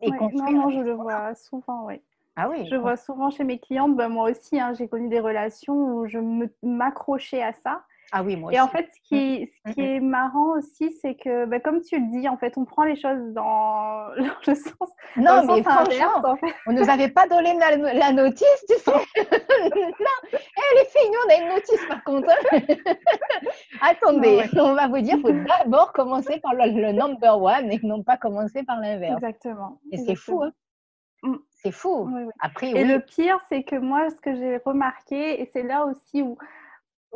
[0.00, 2.02] Et non, non, je le vois souvent, oui.
[2.36, 2.68] Ah oui.
[2.70, 6.06] Je vois souvent chez mes clientes, bah, moi aussi, hein, j'ai connu des relations où
[6.06, 6.18] je
[6.62, 7.84] m'accrochais à ça.
[8.16, 9.68] Ah oui, moi Et en fait, ce qui, mmh.
[9.68, 9.96] ce qui mmh, mmh.
[9.96, 12.94] est marrant aussi, c'est que, bah, comme tu le dis, en fait, on prend les
[12.94, 14.06] choses dans,
[14.46, 14.88] le sens.
[15.16, 16.36] Non, mais franchement,
[16.68, 18.92] on ne nous avait pas donné la, notice, tu sais.
[18.92, 19.00] non,
[20.32, 22.28] eh, les filles, nous, on a une notice par contre.
[23.82, 28.04] Attendez, on va vous dire, qu'il faut d'abord commencer par le, number one et non
[28.04, 29.16] pas commencer par l'inverse.
[29.16, 29.80] Exactement.
[29.90, 30.52] Et c'est fou, hein
[31.24, 31.36] mm.
[31.50, 32.08] C'est fou.
[32.38, 36.22] Après, Et le pire, c'est que moi, ce que j'ai remarqué, et c'est là aussi
[36.22, 36.38] où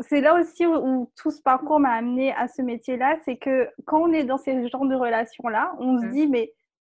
[0.00, 4.02] c'est là aussi où, tout ce parcours m'a amené à ce métier-là, c'est que quand
[4.02, 6.10] on est dans ces genres de relations-là, on se mmh.
[6.10, 6.52] dit, mais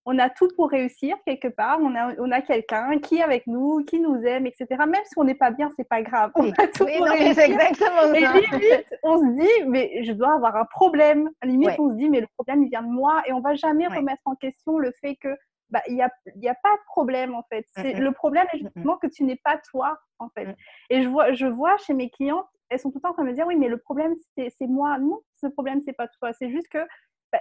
[0.06, 3.46] on a tout pour réussir quelque part, on a, on a quelqu'un qui est avec
[3.46, 4.66] nous, qui nous aime, etc.
[4.70, 6.30] Même si on n'est pas bien, c'est pas grave.
[6.34, 7.44] On a tout pour réussir.
[7.44, 11.30] exactement Et limite, on se dit, mais je dois avoir un problème.
[11.44, 13.22] Limite, on se dit, mais le problème, il vient de moi.
[13.26, 15.28] Et on va jamais remettre en question le fait que
[15.68, 17.64] bah, il n'y a, y a pas de problème en fait.
[17.76, 20.56] C'est, Le problème est justement que tu n'es pas toi en fait.
[20.88, 23.24] Et je vois, je vois chez mes clientes elles sont tout le temps en train
[23.24, 24.98] de me dire oui, mais le problème, c'est moi.
[24.98, 26.32] Non, ce problème, c'est pas toi.
[26.32, 26.78] C'est juste que
[27.32, 27.40] bah,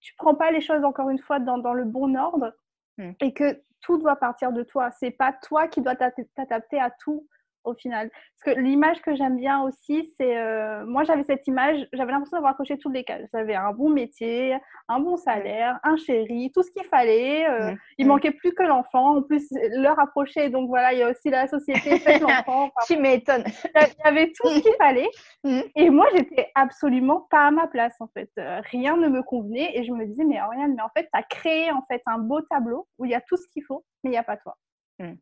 [0.00, 2.54] tu prends pas les choses, encore une fois, dans, dans le bon ordre
[2.98, 3.10] mmh.
[3.20, 4.90] et que tout doit partir de toi.
[4.92, 7.26] C'est pas toi qui dois t'adapter à tout
[7.64, 8.10] au final.
[8.10, 10.38] Parce que l'image que j'aime bien aussi, c'est.
[10.38, 13.28] Euh, moi, j'avais cette image, j'avais l'impression d'avoir coché toutes les cases.
[13.32, 14.56] J'avais un bon métier,
[14.88, 17.48] un bon salaire, un chéri, tout ce qu'il fallait.
[17.48, 19.16] Euh, il manquait plus que l'enfant.
[19.16, 22.70] En plus, l'heure approchait, donc voilà, il y a aussi la société, faites l'enfant.
[22.86, 23.44] tu m'étonnes.
[23.46, 25.08] Il y avait tout ce qu'il fallait.
[25.42, 25.60] Mm.
[25.74, 28.30] Et moi, j'étais absolument pas à ma place, en fait.
[28.38, 29.70] Euh, rien ne me convenait.
[29.74, 32.18] Et je me disais, mais Oriane, mais en fait, tu as créé en fait, un
[32.18, 34.36] beau tableau où il y a tout ce qu'il faut, mais il n'y a pas
[34.36, 34.56] toi.
[34.98, 35.14] Mm.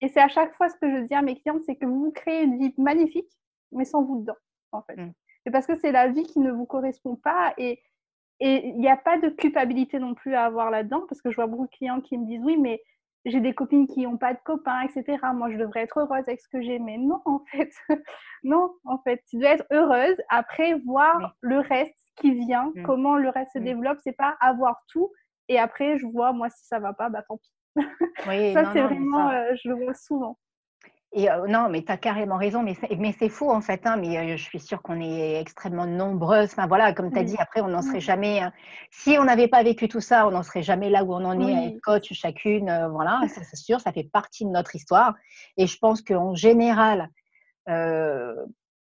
[0.00, 2.12] Et c'est à chaque fois ce que je dis à mes clientes, c'est que vous
[2.12, 3.30] créez une vie magnifique,
[3.72, 4.36] mais sans vous dedans,
[4.72, 4.96] en fait.
[4.96, 5.12] Mm.
[5.44, 7.80] C'est parce que c'est la vie qui ne vous correspond pas et
[8.40, 11.46] il n'y a pas de culpabilité non plus à avoir là-dedans, parce que je vois
[11.46, 12.82] beaucoup de clients qui me disent oui, mais
[13.24, 15.18] j'ai des copines qui n'ont pas de copains, etc.
[15.34, 16.78] Moi, je devrais être heureuse avec ce que j'ai.
[16.78, 17.72] Mais non, en fait.
[18.44, 19.22] non, en fait.
[19.28, 22.82] Tu dois être heureuse après voir le reste qui vient, mm.
[22.82, 23.64] comment le reste se mm.
[23.64, 23.98] développe.
[24.04, 25.10] C'est pas avoir tout
[25.48, 27.50] et après, je vois, moi, si ça va pas, bah tant pis.
[28.28, 30.38] Oui, ça, c'est vraiment, euh, je le vois souvent.
[31.12, 33.86] Et euh, non, mais tu as carrément raison, mais c'est, mais c'est faux en fait,
[33.86, 36.50] hein, mais euh, je suis sûre qu'on est extrêmement nombreuses.
[36.52, 38.40] Enfin voilà, comme tu as dit, après, on n'en serait jamais.
[38.40, 38.52] Hein.
[38.90, 41.40] si on n'avait pas vécu tout ça, on n'en serait jamais là où on en
[41.40, 42.88] est, à être coach chacune.
[42.92, 45.14] voilà, ça c'est sûr, ça fait partie de notre histoire.
[45.56, 47.08] Et je pense qu'en général,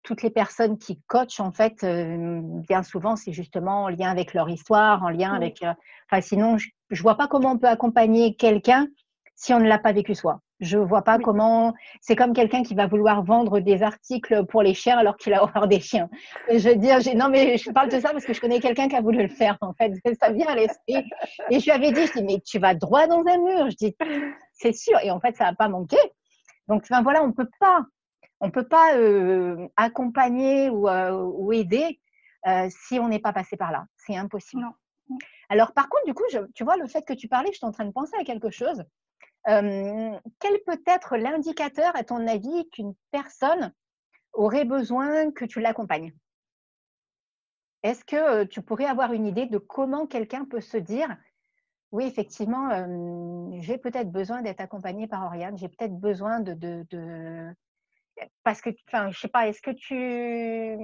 [0.05, 4.49] toutes les personnes qui coachent, en fait, bien souvent, c'est justement en lien avec leur
[4.49, 5.65] histoire, en lien avec.
[6.11, 8.87] Enfin, sinon, je, ne vois pas comment on peut accompagner quelqu'un
[9.35, 10.41] si on ne l'a pas vécu soi.
[10.61, 11.75] Je vois pas comment.
[12.01, 15.43] C'est comme quelqu'un qui va vouloir vendre des articles pour les chiens alors qu'il a
[15.43, 16.09] horreur des chiens.
[16.49, 18.95] Je veux dire, non, mais je parle de ça parce que je connais quelqu'un qui
[18.95, 19.93] a voulu le faire, en fait.
[20.23, 21.05] Ça vient à l'esprit.
[21.51, 23.71] Et je lui avais dit, je dis, mais tu vas droit dans un mur.
[23.71, 23.97] Je dis,
[24.53, 24.99] c'est sûr.
[25.03, 25.99] Et en fait, ça n'a pas manqué.
[26.69, 27.85] Donc, enfin, voilà, on ne peut pas.
[28.41, 32.01] On peut pas euh, accompagner ou, euh, aider
[32.47, 33.87] euh, si on n'est pas passé par là.
[33.97, 34.63] C'est impossible.
[34.63, 35.19] Non.
[35.49, 37.73] Alors, par contre, du coup, tu vois, le fait que tu parlais, je suis en
[37.73, 38.85] train de penser à quelque chose.
[39.47, 43.73] Quel peut être l'indicateur, à ton avis, qu'une personne
[44.33, 46.15] aurait besoin que tu l'accompagnes?
[47.83, 51.15] Est-ce que tu pourrais avoir une idée de comment quelqu'un peut se dire
[51.95, 52.71] oui, effectivement,
[53.61, 57.55] j'ai peut-être besoin d'être accompagné par Oriane, j'ai peut-être besoin de, de,
[58.43, 60.79] Parce que, enfin, je sais pas, est-ce que tu...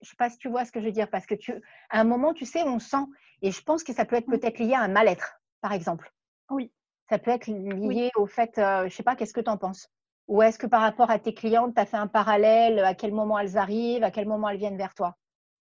[0.00, 1.52] Je sais pas si tu vois ce que je veux dire, parce que tu,
[1.90, 3.04] à un moment, tu sais, on sent,
[3.42, 4.38] et je pense que ça peut être mmh.
[4.38, 6.12] peut-être lié à un mal-être, par exemple.
[6.50, 6.72] Oui.
[7.08, 9.56] Ça peut être lié au fait, euh, je ne sais pas, qu'est-ce que tu en
[9.56, 9.90] penses?
[10.28, 13.12] Ou est-ce que par rapport à tes clientes, tu as fait un parallèle À quel
[13.12, 15.16] moment elles arrivent À quel moment elles viennent vers toi?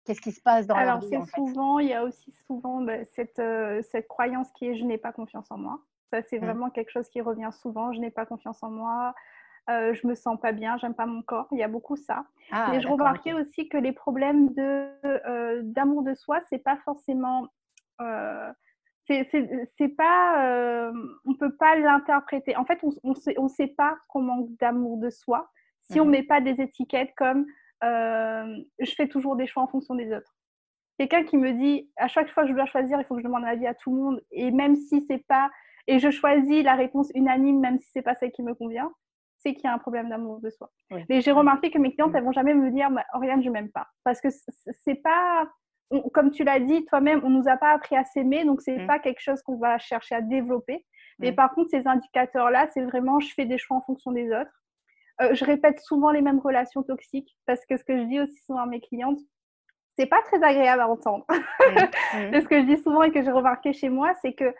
[0.06, 2.32] Qu'est-ce qui se passe dans Alors, leur vie Alors, c'est souvent, il y a aussi
[2.45, 5.80] souvent bah, cette, euh, cette croyance qui est je n'ai pas confiance en moi.
[6.12, 6.45] Ça, c'est mmh.
[6.45, 7.93] vraiment quelque chose qui revient souvent.
[7.93, 9.15] Je n'ai pas confiance en moi.
[9.69, 11.47] Euh, je me sens pas bien, j'aime pas mon corps.
[11.52, 12.26] Il y a beaucoup ça.
[12.52, 16.78] Ah, Mais je remarquais aussi que les problèmes de euh, d'amour de soi, c'est pas
[16.78, 17.47] forcément
[19.78, 20.93] c'est pas, euh,
[21.26, 22.56] on peut pas l'interpréter.
[22.56, 25.50] En fait, on, on sait, on sait pas qu'on manque d'amour de soi
[25.89, 26.12] si on mhm.
[26.12, 27.45] met pas des étiquettes comme
[27.84, 30.36] euh, je fais toujours des choix en fonction des autres.
[30.97, 33.26] Quelqu'un qui me dit à chaque fois que je dois choisir, il faut que je
[33.26, 35.50] demande l'avis à tout le monde et même si c'est pas
[35.88, 38.91] et je choisis la réponse unanime même si c'est pas celle qui me convient,
[39.41, 40.69] c'est qu'il y a un problème d'amour de soi.
[41.10, 43.88] Mais j'ai remarqué que mes clientes, elles vont jamais me dire Oriane, je m'aime pas
[44.04, 44.30] parce que
[44.84, 45.47] c'est pas
[46.13, 48.84] comme tu l'as dit toi-même, on nous a pas appris à s'aimer, donc c'est n'est
[48.84, 48.88] mm.
[48.88, 50.86] pas quelque chose qu'on va chercher à développer.
[51.19, 51.36] Mais mm.
[51.36, 54.51] par contre, ces indicateurs-là, c'est vraiment je fais des choix en fonction des autres.
[55.21, 58.38] Euh, je répète souvent les mêmes relations toxiques parce que ce que je dis aussi
[58.45, 59.19] souvent à mes clientes,
[59.97, 61.25] c'est pas très agréable à entendre.
[62.13, 62.41] Mm.
[62.41, 64.54] ce que je dis souvent et que j'ai remarqué chez moi, c'est que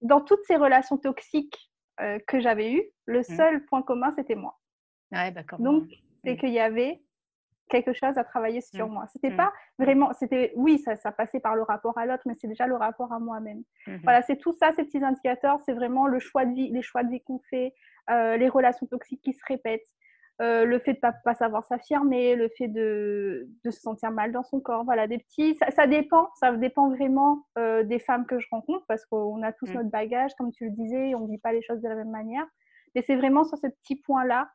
[0.00, 1.69] dans toutes ces relations toxiques
[2.00, 4.58] euh, que j'avais eues, le seul point commun, c'était moi.
[5.12, 5.84] Ouais, Donc,
[6.24, 7.00] c'est qu'il y avait
[7.70, 8.92] quelque chose à travailler sur mmh.
[8.92, 9.06] moi.
[9.12, 9.36] C'était mmh.
[9.36, 12.66] pas vraiment, c'était oui, ça, ça passait par le rapport à l'autre, mais c'est déjà
[12.66, 13.62] le rapport à moi-même.
[13.86, 16.82] Mmh voilà, c'est tout ça, ces petits indicateurs, c'est vraiment le choix de vie, les
[16.82, 17.72] choix de vie qu'on fait,
[18.10, 19.86] euh, les relations toxiques qui se répètent.
[20.40, 24.42] Euh, le fait de ne pas, savoir s'affirmer, le fait de, se sentir mal dans
[24.42, 24.84] son corps.
[24.84, 25.58] Voilà, des petits.
[25.74, 29.70] Ça, dépend, ça dépend vraiment euh, des femmes que je rencontre parce qu'on a tous
[29.70, 29.74] mmh.
[29.74, 32.10] notre bagage, comme tu le disais, on ne vit pas les choses de la même
[32.10, 32.46] manière.
[32.94, 34.48] Mais c'est vraiment sur ce petit point-là.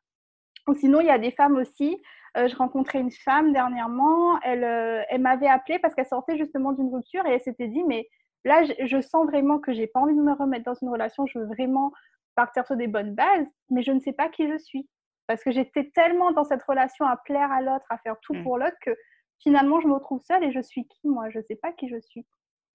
[0.67, 2.01] Ou sinon, il y a des femmes aussi.
[2.37, 4.63] Euh, je rencontrais une femme dernièrement, elle,
[5.09, 8.09] elle m'avait appelée parce qu'elle sortait justement d'une rupture et elle s'était dit, mais
[8.45, 11.39] là, je, sens vraiment que j'ai pas envie de me remettre dans une relation, je
[11.39, 11.91] veux vraiment
[12.35, 14.87] partir sur des bonnes bases, mais je ne sais pas qui je suis.
[15.27, 18.43] Parce que j'étais tellement dans cette relation à plaire à l'autre, à faire tout mmh.
[18.43, 18.91] pour l'autre, que
[19.39, 21.29] finalement, je me retrouve seule et je suis qui, moi?
[21.29, 22.25] Je ne sais pas qui je suis.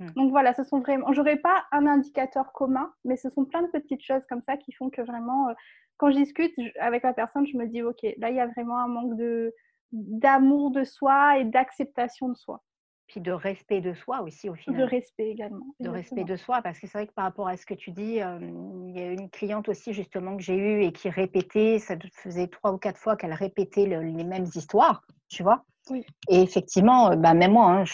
[0.01, 0.11] Mmh.
[0.17, 1.13] Donc voilà, ce sont vraiment.
[1.13, 4.73] J'aurais pas un indicateur commun, mais ce sont plein de petites choses comme ça qui
[4.73, 5.55] font que vraiment, euh,
[5.97, 8.79] quand je discute avec la personne, je me dis, OK, là, il y a vraiment
[8.79, 9.55] un manque de
[9.93, 12.63] d'amour de soi et d'acceptation de soi
[13.11, 14.81] puis de respect de soi aussi au final.
[14.81, 15.67] De respect également.
[15.81, 17.91] De respect de soi, parce que c'est vrai que par rapport à ce que tu
[17.91, 21.97] dis, il y a une cliente aussi justement que j'ai eue et qui répétait, ça
[22.13, 25.65] faisait trois ou quatre fois qu'elle répétait les mêmes histoires, tu vois.
[25.91, 26.07] Oui.
[26.29, 27.85] Et effectivement, bah, même moi, hein,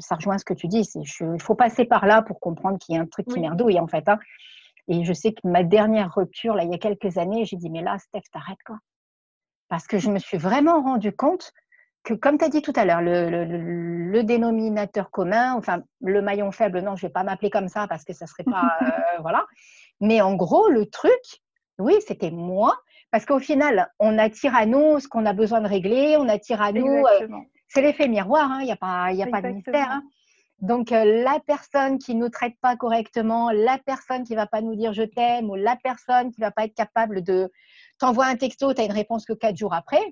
[0.00, 2.98] ça rejoint ce que tu dis, il faut passer par là pour comprendre qu'il y
[2.98, 4.08] a un truc qui merdouille en fait.
[4.08, 4.18] Hein.
[4.88, 7.68] Et je sais que ma dernière rupture, là, il y a quelques années, j'ai dit,
[7.68, 8.78] mais là, Steph, t'arrêtes quoi.
[9.68, 11.52] Parce que je me suis vraiment rendu compte
[12.02, 16.80] que, comme tu as dit tout à l'heure, le, dénominateur commun, enfin, le maillon faible,
[16.80, 18.76] non, je ne vais pas m'appeler comme ça parce que ça ne serait pas.
[18.82, 19.46] Euh, voilà.
[20.00, 21.20] Mais en gros, le truc,
[21.78, 22.78] oui, c'était moi.
[23.10, 26.62] Parce qu'au final, on attire à nous ce qu'on a besoin de régler, on attire
[26.62, 26.86] à nous.
[26.86, 27.28] Euh,
[27.68, 29.90] c'est l'effet miroir, il hein, n'y a pas, y a pas de mystère.
[29.90, 30.02] Hein.
[30.60, 34.46] Donc, euh, la personne qui ne nous traite pas correctement, la personne qui ne va
[34.46, 37.50] pas nous dire je t'aime, ou la personne qui ne va pas être capable de
[37.98, 40.02] t'envoyer un texto, tu as une réponse que quatre jours après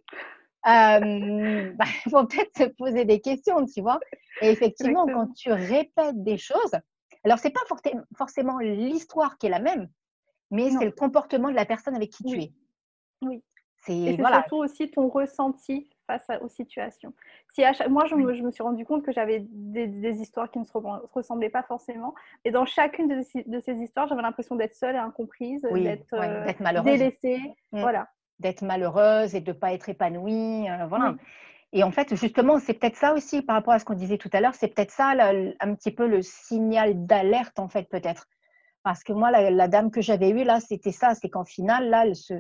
[0.67, 4.01] euh, bah, il faut peut-être se poser des questions, tu vois.
[4.43, 6.73] Et effectivement, quand tu répètes des choses,
[7.25, 7.61] alors c'est pas
[8.17, 9.89] forcément l'histoire qui est la même,
[10.51, 12.53] mais c'est le comportement de la personne avec qui tu es.
[13.23, 13.43] Oui.
[13.85, 14.39] C'est voilà.
[14.41, 17.15] surtout aussi ton ressenti face aux situations.
[17.55, 20.65] Si moi, je me, je me, suis rendu compte que j'avais des, histoires qui ne
[20.65, 20.73] se
[21.13, 22.13] ressemblaient pas forcément.
[22.45, 27.39] Et dans chacune de, ces, histoires, j'avais l'impression d'être seule et incomprise, d'être euh, délaissée.
[27.73, 27.81] Mmh.
[27.81, 30.69] Voilà d'être malheureuse et de ne pas être épanouie.
[30.69, 31.17] Euh, voilà.
[31.73, 34.31] Et en fait, justement, c'est peut-être ça aussi par rapport à ce qu'on disait tout
[34.33, 38.27] à l'heure, c'est peut-être ça un petit peu le signal d'alerte, en fait, peut-être.
[38.83, 42.07] Parce que moi, la, dame que j'avais eue, là, c'était ça, c'est qu'en finale, là,
[42.07, 42.35] elle, se,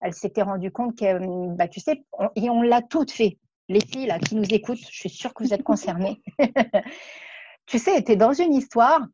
[0.00, 3.38] elle s'était rendue compte que, bah, tu sais, et on l'a toutes fait.
[3.68, 6.20] Les filles, là, qui nous écoutent, je suis sûre que vous êtes concernées.
[7.66, 9.06] tu sais, tu es dans une histoire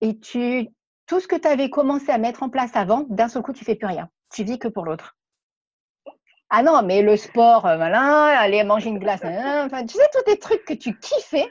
[0.00, 0.68] et tu,
[1.06, 3.64] tout ce que tu avais commencé à mettre en place avant, d'un seul coup, tu
[3.64, 4.08] fais plus rien.
[4.32, 5.17] Tu vis que pour l'autre.
[6.50, 10.30] Ah non, mais le sport, euh, voilà, aller manger une glace, enfin, tu sais, tous
[10.30, 11.48] des trucs que tu kiffais.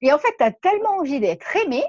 [0.00, 1.84] et en fait, tu as tellement envie d'être aimé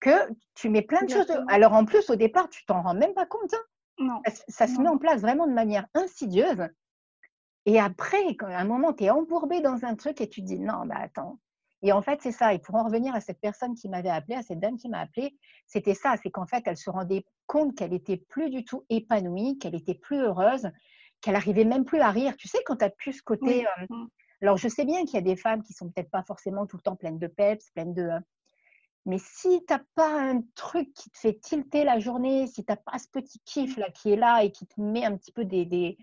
[0.00, 0.10] que
[0.54, 1.30] tu mets plein de choses.
[1.48, 3.54] Alors en plus, au départ, tu t'en rends même pas compte.
[3.54, 3.64] Hein.
[3.98, 4.22] Non.
[4.48, 6.68] Ça, se met en place vraiment de manière insidieuse.
[7.66, 10.58] Et après, à un moment, tu es embourbé dans un truc et tu te dis
[10.58, 11.38] non, bah attends.
[11.82, 12.52] Et en fait, c'est ça.
[12.52, 15.00] Et pour en revenir à cette personne qui m'avait appelé, à cette dame qui m'a
[15.00, 16.16] appelé, c'était ça.
[16.22, 19.94] C'est qu'en fait, elle se rendait compte qu'elle était plus du tout épanouie, qu'elle était
[19.94, 20.70] plus heureuse,
[21.20, 22.36] qu'elle arrivait même plus à rire.
[22.36, 23.66] Tu sais, quand tu as pu ce côté.
[23.66, 24.08] Euh, mmh.
[24.42, 26.76] alors, je sais bien qu'il y a des femmes qui sont peut-être pas forcément tout
[26.76, 28.02] le temps pleines de peps, pleines de.
[28.02, 28.20] Euh,
[29.06, 32.70] mais si tu n'as pas un truc qui te fait tilter la journée, si tu
[32.70, 35.32] n'as pas ce petit kiff là qui est là et qui te met un petit
[35.32, 35.96] peu des, des,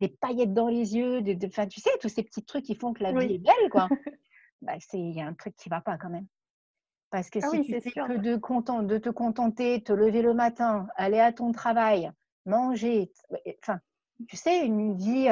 [0.00, 3.02] des paillettes dans les yeux, de, tu sais, tous ces petits trucs qui font que
[3.02, 3.88] la vie est belle, quoi.
[4.64, 6.26] bah, il y a un truc qui va pas quand même.
[7.10, 10.34] Parce que ah si tu fais que de, content, de te contenter, te lever le
[10.34, 12.10] matin, aller à ton travail,
[12.44, 13.12] manger,
[13.62, 13.78] enfin,
[14.28, 15.28] tu sais, une vie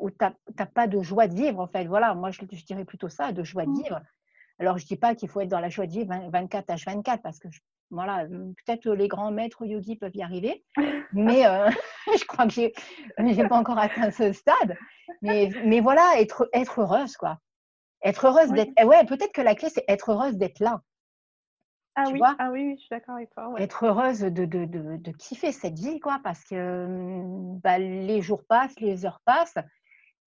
[0.00, 1.84] où tu n'as pas de joie de vivre, en fait.
[1.84, 3.82] Voilà, moi, je, dirais plutôt ça, de joie de mmh.
[3.82, 4.00] vivre.
[4.58, 7.20] Alors, je ne dis pas qu'il faut être dans la joie de vivre 24 H24,
[7.20, 7.48] parce que,
[7.90, 10.64] voilà, peut-être les grands maîtres yogis peuvent y arriver,
[11.12, 11.42] mais
[12.18, 14.76] je crois que je n'ai pas encore atteint ce stade.
[15.20, 17.38] Mais, mais voilà, être, être heureuse, quoi.
[18.04, 18.72] Être heureuse d'être.
[18.80, 20.80] Eh ouais, peut-être que la clé, c'est être heureuse d'être là.
[21.94, 23.52] Ah oui, ah oui, je suis d'accord avec toi.
[23.58, 28.22] Être heureuse de, de, de, de, kiffer cette vie, quoi, parce que mmh, bah, les
[28.22, 29.58] jours passent, les heures passent.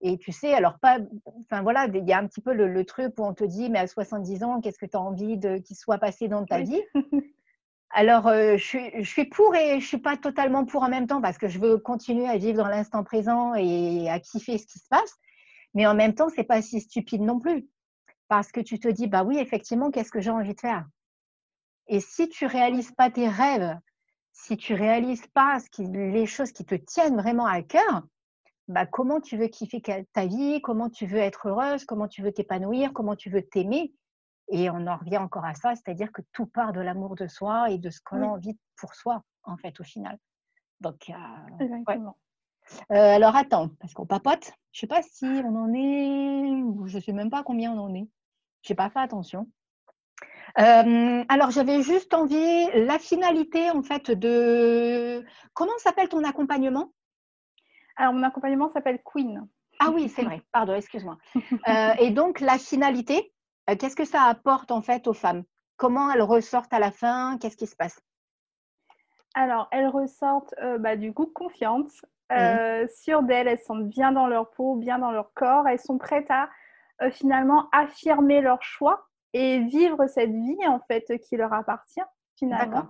[0.01, 0.99] Et tu sais, alors pas,
[1.41, 3.79] enfin voilà, il y a un petit peu le, truc où on te dit, mais
[3.79, 6.81] à 70 ans, qu'est-ce que tu as envie de qu'il soit passé dans ta vie?
[7.89, 11.07] Alors, euh, je, suis, je, suis, pour et je suis pas totalement pour en même
[11.07, 14.67] temps parce que je veux continuer à vivre dans l'instant présent et à kiffer ce
[14.67, 15.17] qui se passe.
[15.75, 17.67] Mais en même temps, c'est pas si stupide non plus.
[18.27, 20.85] Parce que tu te dis, bah oui, effectivement, qu'est-ce que j'ai envie de faire?
[21.87, 23.77] Et si tu réalises pas tes rêves,
[24.31, 28.03] si tu réalises pas ce qui, les choses qui te tiennent vraiment à cœur,
[28.67, 32.31] bah comment tu veux kiffer ta vie, comment tu veux être heureuse, comment tu veux
[32.31, 33.93] t'épanouir, comment tu veux t'aimer?
[34.49, 37.69] Et on en revient encore à ça, c'est-à-dire que tout part de l'amour de soi
[37.69, 40.17] et de ce qu'on a envie pour soi, en fait, au final.
[40.81, 41.83] Donc, euh,
[42.65, 43.15] Exactement.
[43.15, 44.51] alors attends, parce qu'on papote.
[44.71, 47.79] Je ne sais pas si on en est, je ne sais même pas combien on
[47.79, 48.07] en est.
[48.63, 49.47] Je n'ai pas fait attention.
[50.55, 55.23] alors j'avais juste envie, la finalité en fait de...
[55.53, 56.91] Comment s'appelle ton accompagnement?
[57.97, 59.47] Alors mon accompagnement s'appelle Queen.
[59.79, 61.17] Ah oui, c'est vrai, pardon, excuse-moi.
[61.99, 63.33] et donc la finalité,
[63.79, 65.43] qu'est-ce que ça apporte en fait aux femmes?
[65.77, 67.37] Comment elles ressortent à la fin?
[67.39, 67.99] Qu'est-ce qui se passe?
[69.33, 71.91] Alors, elles ressortent euh, bah, du coup confiantes,
[72.29, 72.33] mmh.
[72.33, 75.97] euh, sûres d'elles, elles sont bien dans leur peau, bien dans leur corps, elles sont
[75.97, 76.49] prêtes à
[77.01, 82.01] euh, finalement affirmer leur choix et vivre cette vie en fait qui leur appartient
[82.37, 82.87] finalement.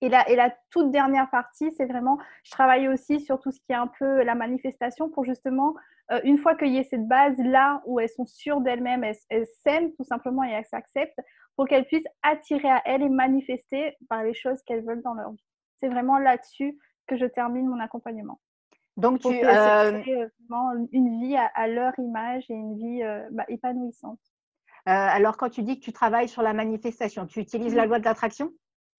[0.00, 3.60] Et la, et la toute dernière partie, c'est vraiment, je travaille aussi sur tout ce
[3.60, 5.76] qui est un peu la manifestation pour justement,
[6.24, 9.46] une fois qu'il y ait cette base là où elles sont sûres d'elles-mêmes, elles, elles
[9.62, 11.20] s'aiment tout simplement et elles s'acceptent,
[11.54, 15.30] pour qu'elles puissent attirer à elles et manifester par les choses qu'elles veulent dans leur
[15.30, 15.44] vie
[15.82, 16.78] c'est vraiment là-dessus
[17.12, 18.40] que je termine mon accompagnement.
[18.96, 20.02] Donc, tu as euh,
[20.92, 24.20] une vie à, leur image et une vie euh, bah, épanouissante.
[24.88, 27.98] Euh, alors, quand tu dis que tu travailles sur la manifestation, tu utilises la loi
[27.98, 28.50] de l'attraction?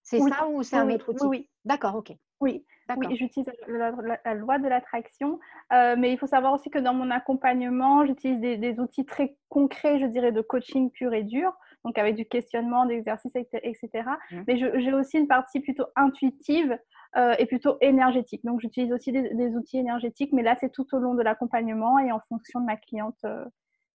[0.02, 1.26] C'est ça ou c'est un autre outil?
[1.26, 1.48] Oui.
[1.64, 2.12] D'accord, ok.
[2.40, 5.38] Oui, oui j'utilise la, loi de l'attraction,
[5.70, 10.06] mais il faut savoir aussi que dans mon accompagnement, j'utilise des, outils très concrets, je
[10.06, 11.52] dirais, de coaching pur et dur
[11.84, 13.88] donc avec du questionnement, d'exercice, etc.
[14.30, 14.40] Mmh.
[14.46, 16.78] Mais j'ai aussi une partie plutôt intuitive
[17.16, 18.44] euh, et plutôt énergétique.
[18.44, 22.10] Donc j'utilise aussi des, outils énergétiques, mais là c'est tout au long de l'accompagnement et
[22.12, 23.44] en fonction de ma cliente euh,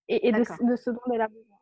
[0.09, 1.57] et, de, ce dont elle a besoin.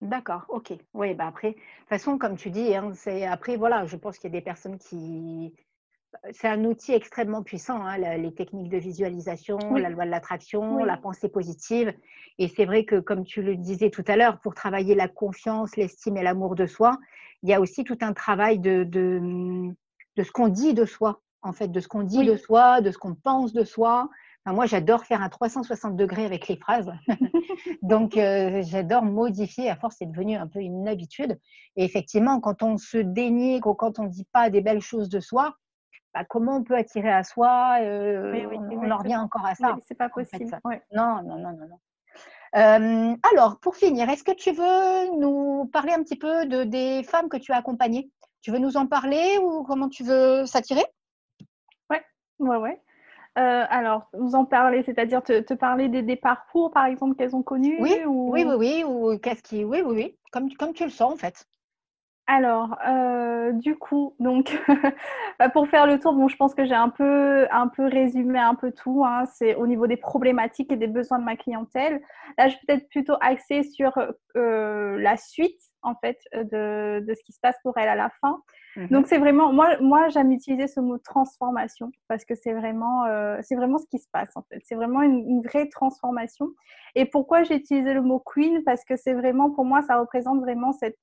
[0.00, 0.72] D'accord, ok.
[0.94, 4.18] Oui, bah après, de toute façon, comme tu dis, hein, c'est après, voilà, je pense
[4.18, 5.54] qu'il y a des personnes qui,
[6.32, 10.96] c'est un outil extrêmement puissant, hein, les techniques de visualisation, la loi de l'attraction, la
[10.96, 11.92] pensée positive.
[12.38, 15.76] Et c'est vrai que, comme tu le disais tout à l'heure, pour travailler la confiance,
[15.76, 16.98] l'estime et l'amour de soi,
[17.42, 19.72] il y a aussi tout un travail de, de,
[20.18, 22.98] ce qu'on dit de soi, en fait, de ce qu'on dit de soi, de ce
[22.98, 24.08] qu'on pense de soi.
[24.46, 26.92] moi, j'adore faire un 360 degrés avec les phrases.
[27.82, 29.70] Donc, euh, j'adore modifier.
[29.70, 31.38] À force, c'est devenu un peu une habitude.
[31.76, 35.08] Et effectivement, quand on se dénigre ou quand on ne dit pas des belles choses
[35.08, 35.54] de soi,
[36.12, 39.76] bah, comment on peut attirer à soi euh, on, en revient encore à ça.
[39.86, 40.46] c'est pas possible.
[40.92, 41.68] Non, non, non, non.
[41.68, 41.78] non.
[42.56, 47.04] Euh, alors, pour finir, est-ce que tu veux nous parler un petit peu de, des
[47.04, 48.10] femmes que tu as accompagnées?
[48.42, 50.84] Tu veux nous en parler ou comment tu veux s'attirer?
[51.90, 52.02] Ouais,
[52.38, 52.80] ouais, ouais.
[53.38, 57.76] Euh, alors, nous en parler, c'est-à-dire te, parler des, parcours, par exemple, qu'elles ont connus
[57.80, 61.12] Oui, oui, oui, oui, ou qu'est-ce qui, oui, oui, oui, comme, comme tu le sens
[61.12, 61.46] en fait.
[62.32, 64.56] Alors, euh, du coup, donc,
[65.40, 68.38] bah, pour faire le tour, bon, je pense que j'ai un peu, un peu résumé
[68.38, 69.04] un peu tout.
[69.04, 69.24] Hein.
[69.34, 72.00] c'est au niveau des problématiques et des besoins de ma clientèle.
[72.38, 73.92] Là, je vais peut-être plutôt axer sur
[74.36, 78.42] euh, la suite, en fait, de, ce qui se passe pour elle à la fin.
[78.76, 83.04] Mmh donc, c'est vraiment, moi, moi j'aime utiliser ce mot transformation parce que c'est vraiment,
[83.06, 84.60] euh, c'est vraiment ce qui se passe, en fait.
[84.64, 86.48] C'est vraiment une, une vraie transformation.
[86.94, 88.62] Et pourquoi j'ai utilisé le mot queen?
[88.64, 90.98] Parce que c'est vraiment, pour moi, ça représente vraiment cette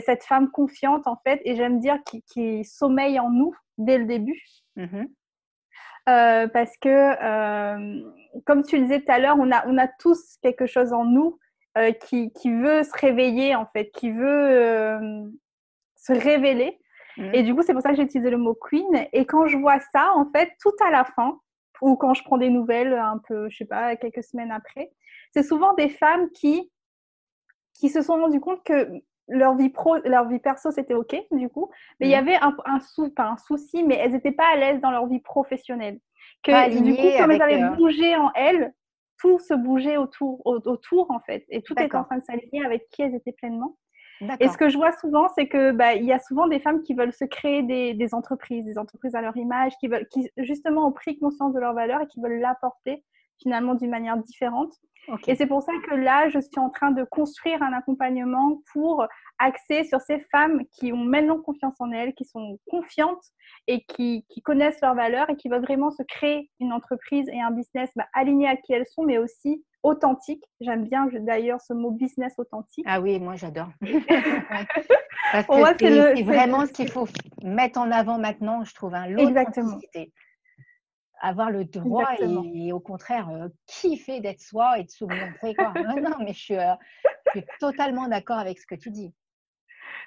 [0.00, 4.40] cette femme confiante en fait, et j'aime dire qui, sommeille en nous dès le début.
[4.76, 5.08] Mm-hmm.
[6.08, 8.12] Euh, parce que, euh,
[8.46, 11.04] comme tu le disais tout à l'heure, on a, on a tous quelque chose en
[11.04, 11.38] nous
[11.78, 14.98] euh, qui, qui, veut se réveiller, en fait, qui veut
[15.96, 16.78] se révéler.
[17.16, 17.34] Mm-hmm.
[17.34, 19.06] Et du coup, c'est pour ça que j'ai utilisé le mot queen.
[19.12, 21.38] Et quand je vois ça, en fait, tout à la fin,
[21.82, 24.92] ou quand je prends des nouvelles un peu, je sais pas, quelques semaines après,
[25.32, 26.70] c'est souvent des femmes qui,
[27.74, 28.88] qui se sont rendues compte que
[29.28, 31.70] leur vie pro, leur vie perso, c'était OK, du coup.
[32.00, 32.18] Mais il y mm.
[32.18, 35.06] avait un, un, sou, pas un souci, mais elles n'étaient pas à l'aise dans leur
[35.06, 35.98] vie professionnelle.
[36.42, 38.72] Que, du coup, comme elles avaient euh, bougé en elles,
[39.20, 41.44] tout se bougeait autour, autour en fait.
[41.48, 43.76] Et tout était en train de s'aligner avec qui elles étaient pleinement.
[44.38, 46.82] Et ce que je vois souvent, c'est que bah, il y a souvent des femmes
[46.82, 50.28] qui veulent se créer des, des, entreprises, des entreprises à leur image, qui veulent, qui
[50.36, 53.02] justement ont pris conscience de leur valeur et qui veulent l'apporter
[53.42, 54.72] finalement d'une manière différente.
[55.26, 59.06] Et c'est pour ça que là, je suis en train de construire un accompagnement pour
[59.38, 63.24] axer sur ces femmes qui ont maintenant confiance en elles, qui sont confiantes
[63.66, 67.50] et qui, connaissent leurs valeurs et qui veulent vraiment se créer une entreprise et un
[67.50, 70.44] business bah, aligné à qui elles sont, mais aussi authentique.
[70.60, 72.84] J'aime bien d'ailleurs ce mot business authentique.
[72.86, 73.68] Ah oui, moi j'adore.
[75.32, 77.06] Parce que c'est vraiment ce qu'il faut
[77.42, 80.12] mettre en avant maintenant, je trouve, hein, l'authenticité
[81.20, 85.72] avoir le droit et, au contraire euh, kiffer d'être soi et de se montrer quoi.
[86.02, 86.74] non, mais je suis, euh,
[87.26, 89.12] je suis totalement d'accord avec ce que tu dis.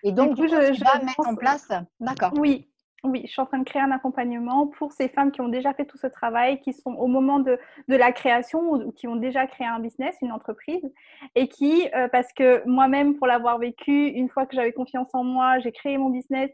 [0.04, 1.70] Et donc, du coup, je, tu vas mettre en place.
[2.00, 2.34] D'accord.
[2.38, 2.68] Oui,
[3.04, 5.74] oui, je suis en train de créer un accompagnement pour ces femmes qui ont déjà
[5.74, 7.60] fait tout ce travail, qui sont au moment de,
[7.90, 10.90] de la création ou, qui ont déjà créé un business, une entreprise,
[11.36, 15.26] et qui, euh, parce que moi-même, pour l'avoir vécu, une fois que j'avais confiance en
[15.26, 16.50] moi, j'ai créé mon business,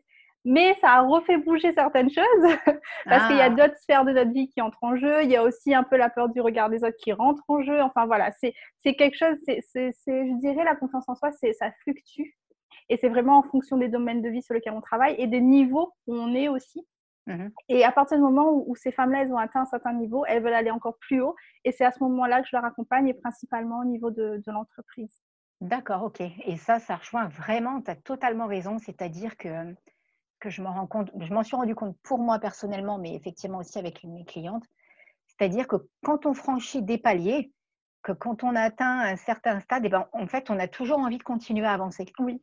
[0.45, 2.25] mais ça a refait bouger certaines choses
[3.05, 3.49] parce qu'il y a ah.
[3.49, 5.23] d'autres sphères de notre vie qui entrent en jeu.
[5.23, 7.61] Il y a aussi un peu la peur du regard des autres qui rentre en
[7.61, 7.81] jeu.
[7.81, 8.53] Enfin voilà, c'est
[8.95, 12.35] quelque chose, c'est, je dirais, la confiance en soi, ça fluctue.
[12.89, 15.41] Et c'est vraiment en fonction des domaines de vie sur lesquels on travaille et des
[15.41, 16.85] niveaux où on est aussi.
[17.27, 20.25] Mmh et à partir du moment où, ces femmes-là, elles ont atteint un certain niveau,
[20.25, 21.35] elles veulent aller encore plus haut.
[21.63, 24.51] Et c'est à ce moment-là que je leur accompagne, et principalement au niveau de, de
[24.51, 25.21] l'entreprise.
[25.61, 26.21] D'accord, ok.
[26.21, 28.79] Et ça, ça rejoint vraiment, tu as totalement raison.
[28.79, 29.75] C'est-à-dire que
[30.39, 33.59] que je m'en rends compte, je m'en suis rendu compte pour moi personnellement, mais effectivement
[33.59, 34.63] aussi avec mes clientes.
[35.27, 37.51] C'est-à-dire que quand on franchit des paliers,
[38.03, 40.99] que quand on atteint un certain stade, et eh ben, en fait, on a toujours
[40.99, 42.05] envie de continuer à avancer.
[42.19, 42.41] Oui.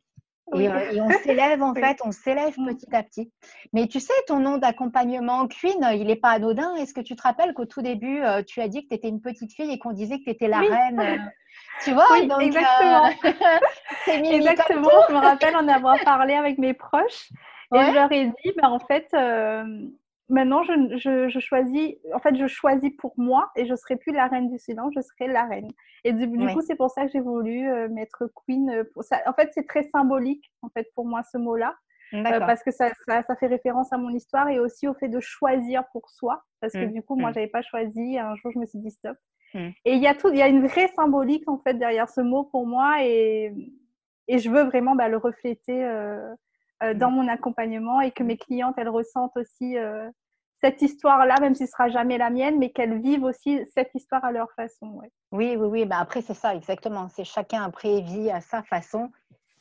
[0.55, 2.67] Et, euh, on s'élève en fait, on s'élève mm.
[2.67, 3.31] petit à petit.
[3.73, 6.75] Mais tu sais, ton nom d'accompagnement Queen, il n'est pas anodin.
[6.75, 9.09] Est-ce que tu te rappelles qu'au tout début, euh, tu as dit que tu étais
[9.09, 11.17] une petite fille et qu'on disait que tu étais la reine euh,
[11.83, 12.05] Tu vois?
[12.11, 13.09] Oui, Exactement.
[14.07, 14.89] exactement.
[15.09, 17.29] Je me rappelle en avoir parlé avec mes proches.
[17.75, 19.63] Et je leur ai dit, ben, en fait, euh,
[20.29, 24.13] maintenant, je, je, choisis, en fait, je choisis pour moi et je ne serai plus
[24.13, 25.69] la reine du silence, je serai la reine.
[26.03, 28.69] Et du, coup, c'est pour ça que j'ai voulu euh, mettre queen.
[28.69, 29.19] Euh, pour ça.
[29.25, 31.75] En fait, c'est très symbolique, en fait, pour moi, ce mot-là.
[32.11, 35.19] parce que ça, ça, ça, fait référence à mon histoire et aussi au fait de
[35.19, 36.41] choisir pour soi.
[36.61, 37.33] Parce que mmh, du coup, moi, mmh.
[37.33, 38.17] je n'avais pas choisi.
[38.17, 39.17] Un jour, je me suis dit stop.
[39.53, 39.67] Mmh.
[39.83, 42.21] Et il y, a tout, il y a une vraie symbolique, en fait, derrière ce
[42.21, 43.03] mot pour moi.
[43.03, 43.53] Et,
[44.29, 46.33] et je veux vraiment bah, le refléter euh,
[46.95, 50.09] dans mon accompagnement et que mes clientes, elles ressentent aussi euh,
[50.61, 54.23] cette histoire-là, même si ce sera jamais la mienne, mais qu'elles vivent aussi cette histoire
[54.25, 54.99] à leur façon.
[55.31, 55.85] Oui, oui, oui.
[55.85, 57.09] Bah après, c'est ça, exactement.
[57.09, 59.11] C'est chacun après vit à sa façon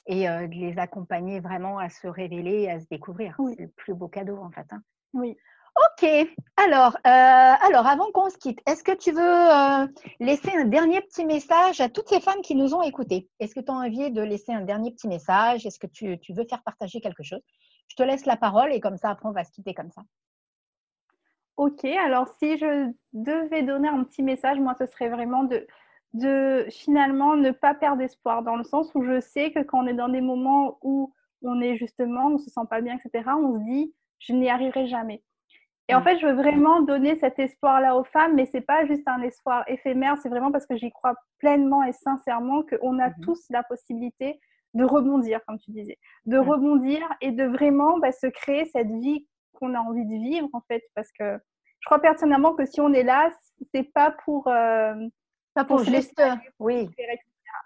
[0.07, 3.37] et euh, de les accompagner vraiment à se révéler et à se découvrir.
[3.57, 4.67] C'est le plus beau cadeau, en fait.
[4.71, 4.83] Hein.
[5.13, 5.37] Oui.
[5.77, 6.09] Ok,
[6.57, 9.87] alors, euh, alors avant qu'on se quitte, est-ce que tu veux euh,
[10.21, 13.61] laisser un dernier petit message à toutes ces femmes qui nous ont écoutés Est-ce que
[13.61, 15.67] tu as envie de laisser un dernier petit message?
[15.67, 17.43] Est-ce que tu, veux faire partager quelque chose?
[17.89, 20.03] Je te laisse la parole et comme ça, après, on va se quitter comme ça.
[21.59, 25.67] Ok, alors si je devais donner un petit message, moi, ce serait vraiment de,
[26.15, 29.87] de finalement ne pas perdre espoir, dans le sens où je sais que quand on
[29.87, 31.13] est dans des moments où
[31.43, 34.49] on est justement, on ne se sent pas bien, etc., on se dit, je n'y
[34.49, 35.23] arriverai jamais.
[35.89, 36.05] Et en mm.
[36.05, 39.65] fait, je veux vraiment donner cet espoir-là aux femmes, mais c'est pas juste un espoir
[39.69, 43.21] éphémère, c'est vraiment parce que j'y crois pleinement et sincèrement qu'on a mm-hmm.
[43.23, 44.41] tous la possibilité
[44.75, 46.49] de rebondir, comme tu disais, de mm.
[46.49, 50.61] rebondir et de vraiment bah, se créer cette vie qu'on a envie de vivre, en
[50.69, 51.39] fait, parce que
[51.81, 53.31] je crois personnellement que si on est là,
[53.73, 54.95] c'est pas pour euh,
[55.55, 56.21] pas pour, juste,
[56.59, 56.91] oui,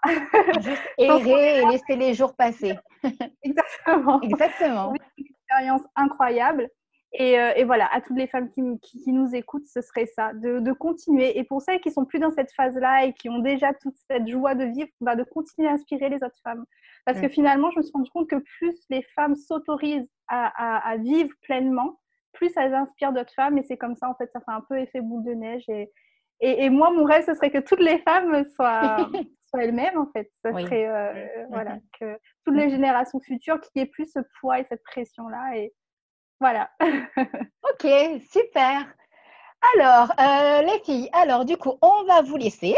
[0.61, 2.77] juste errer et laisser les jours passer.
[3.43, 4.21] Exactement.
[4.21, 4.93] Exactement.
[5.17, 6.69] une expérience incroyable.
[7.19, 10.71] Euh, et, voilà, à toutes les femmes qui, qui, nous écoutent, ce serait ça, de,
[10.71, 11.37] continuer.
[11.37, 14.27] Et pour celles qui sont plus dans cette phase-là et qui ont déjà toute cette
[14.27, 16.65] joie de vivre, bah, de continuer à inspirer les autres femmes.
[17.05, 17.31] Parce que mm.
[17.31, 21.99] finalement, je me suis rendu compte que plus les femmes s'autorisent à, vivre pleinement,
[22.31, 23.57] plus elles inspirent d'autres femmes.
[23.57, 25.67] Et c'est comme ça, en fait, ça fait un peu effet boule de neige.
[25.67, 25.91] Et,
[26.39, 28.95] et, moi, mon rêve, ce serait que toutes les femmes soient,
[29.49, 30.31] soient elles-mêmes, en fait.
[30.45, 31.47] Ça serait, euh, mm.
[31.49, 31.99] voilà, mm-hmm.
[31.99, 35.57] que toutes les générations futures, qu'il n'y ait plus ce poids et cette pression-là.
[35.57, 35.73] Et,
[36.41, 36.71] voilà.
[36.81, 37.87] ok,
[38.31, 38.93] super.
[39.75, 42.75] Alors, euh, les filles, alors du coup, on va vous laisser.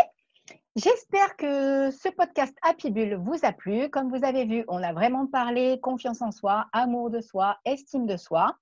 [0.75, 3.89] J'espère que ce podcast Happy Bull vous a plu.
[3.89, 8.05] Comme vous avez vu, on a vraiment parlé confiance en soi, amour de soi, estime
[8.05, 8.53] de soi.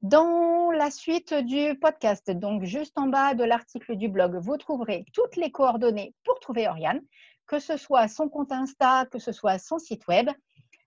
[0.00, 5.04] Dans la suite du podcast, donc juste en bas de l'article du blog, vous trouverez
[5.12, 7.02] toutes les coordonnées pour trouver Oriane,
[7.46, 10.30] que ce soit son compte Insta, que ce soit son site web.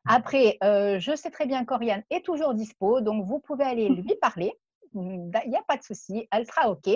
[0.06, 4.16] Après, euh, je sais très bien qu'Oriane est toujours dispo, donc vous pouvez aller lui
[4.22, 4.54] parler.
[4.94, 6.90] Il n'y a pas de souci, elle sera OK.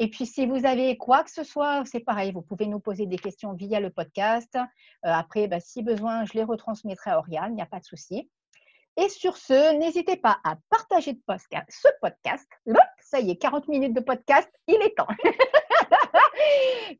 [0.00, 3.06] Et puis, si vous avez quoi que ce soit, c'est pareil, vous pouvez nous poser
[3.06, 4.54] des questions via le podcast.
[4.54, 4.60] Euh,
[5.02, 8.30] après, bah, si besoin, je les retransmettrai à Oriane, il n'y a pas de souci.
[8.96, 11.18] Et sur ce, n'hésitez pas à partager
[11.68, 12.48] ce podcast.
[13.00, 15.08] Ça y est, 40 minutes de podcast, il est temps.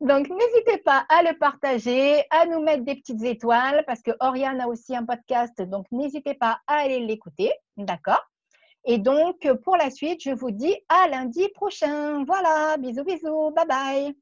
[0.01, 4.61] Donc, n'hésitez pas à le partager, à nous mettre des petites étoiles parce que Oriane
[4.61, 5.61] a aussi un podcast.
[5.61, 7.51] Donc, n'hésitez pas à aller l'écouter.
[7.77, 8.23] D'accord?
[8.85, 12.23] Et donc, pour la suite, je vous dis à lundi prochain.
[12.25, 14.15] Voilà, bisous, bisous, bye bye.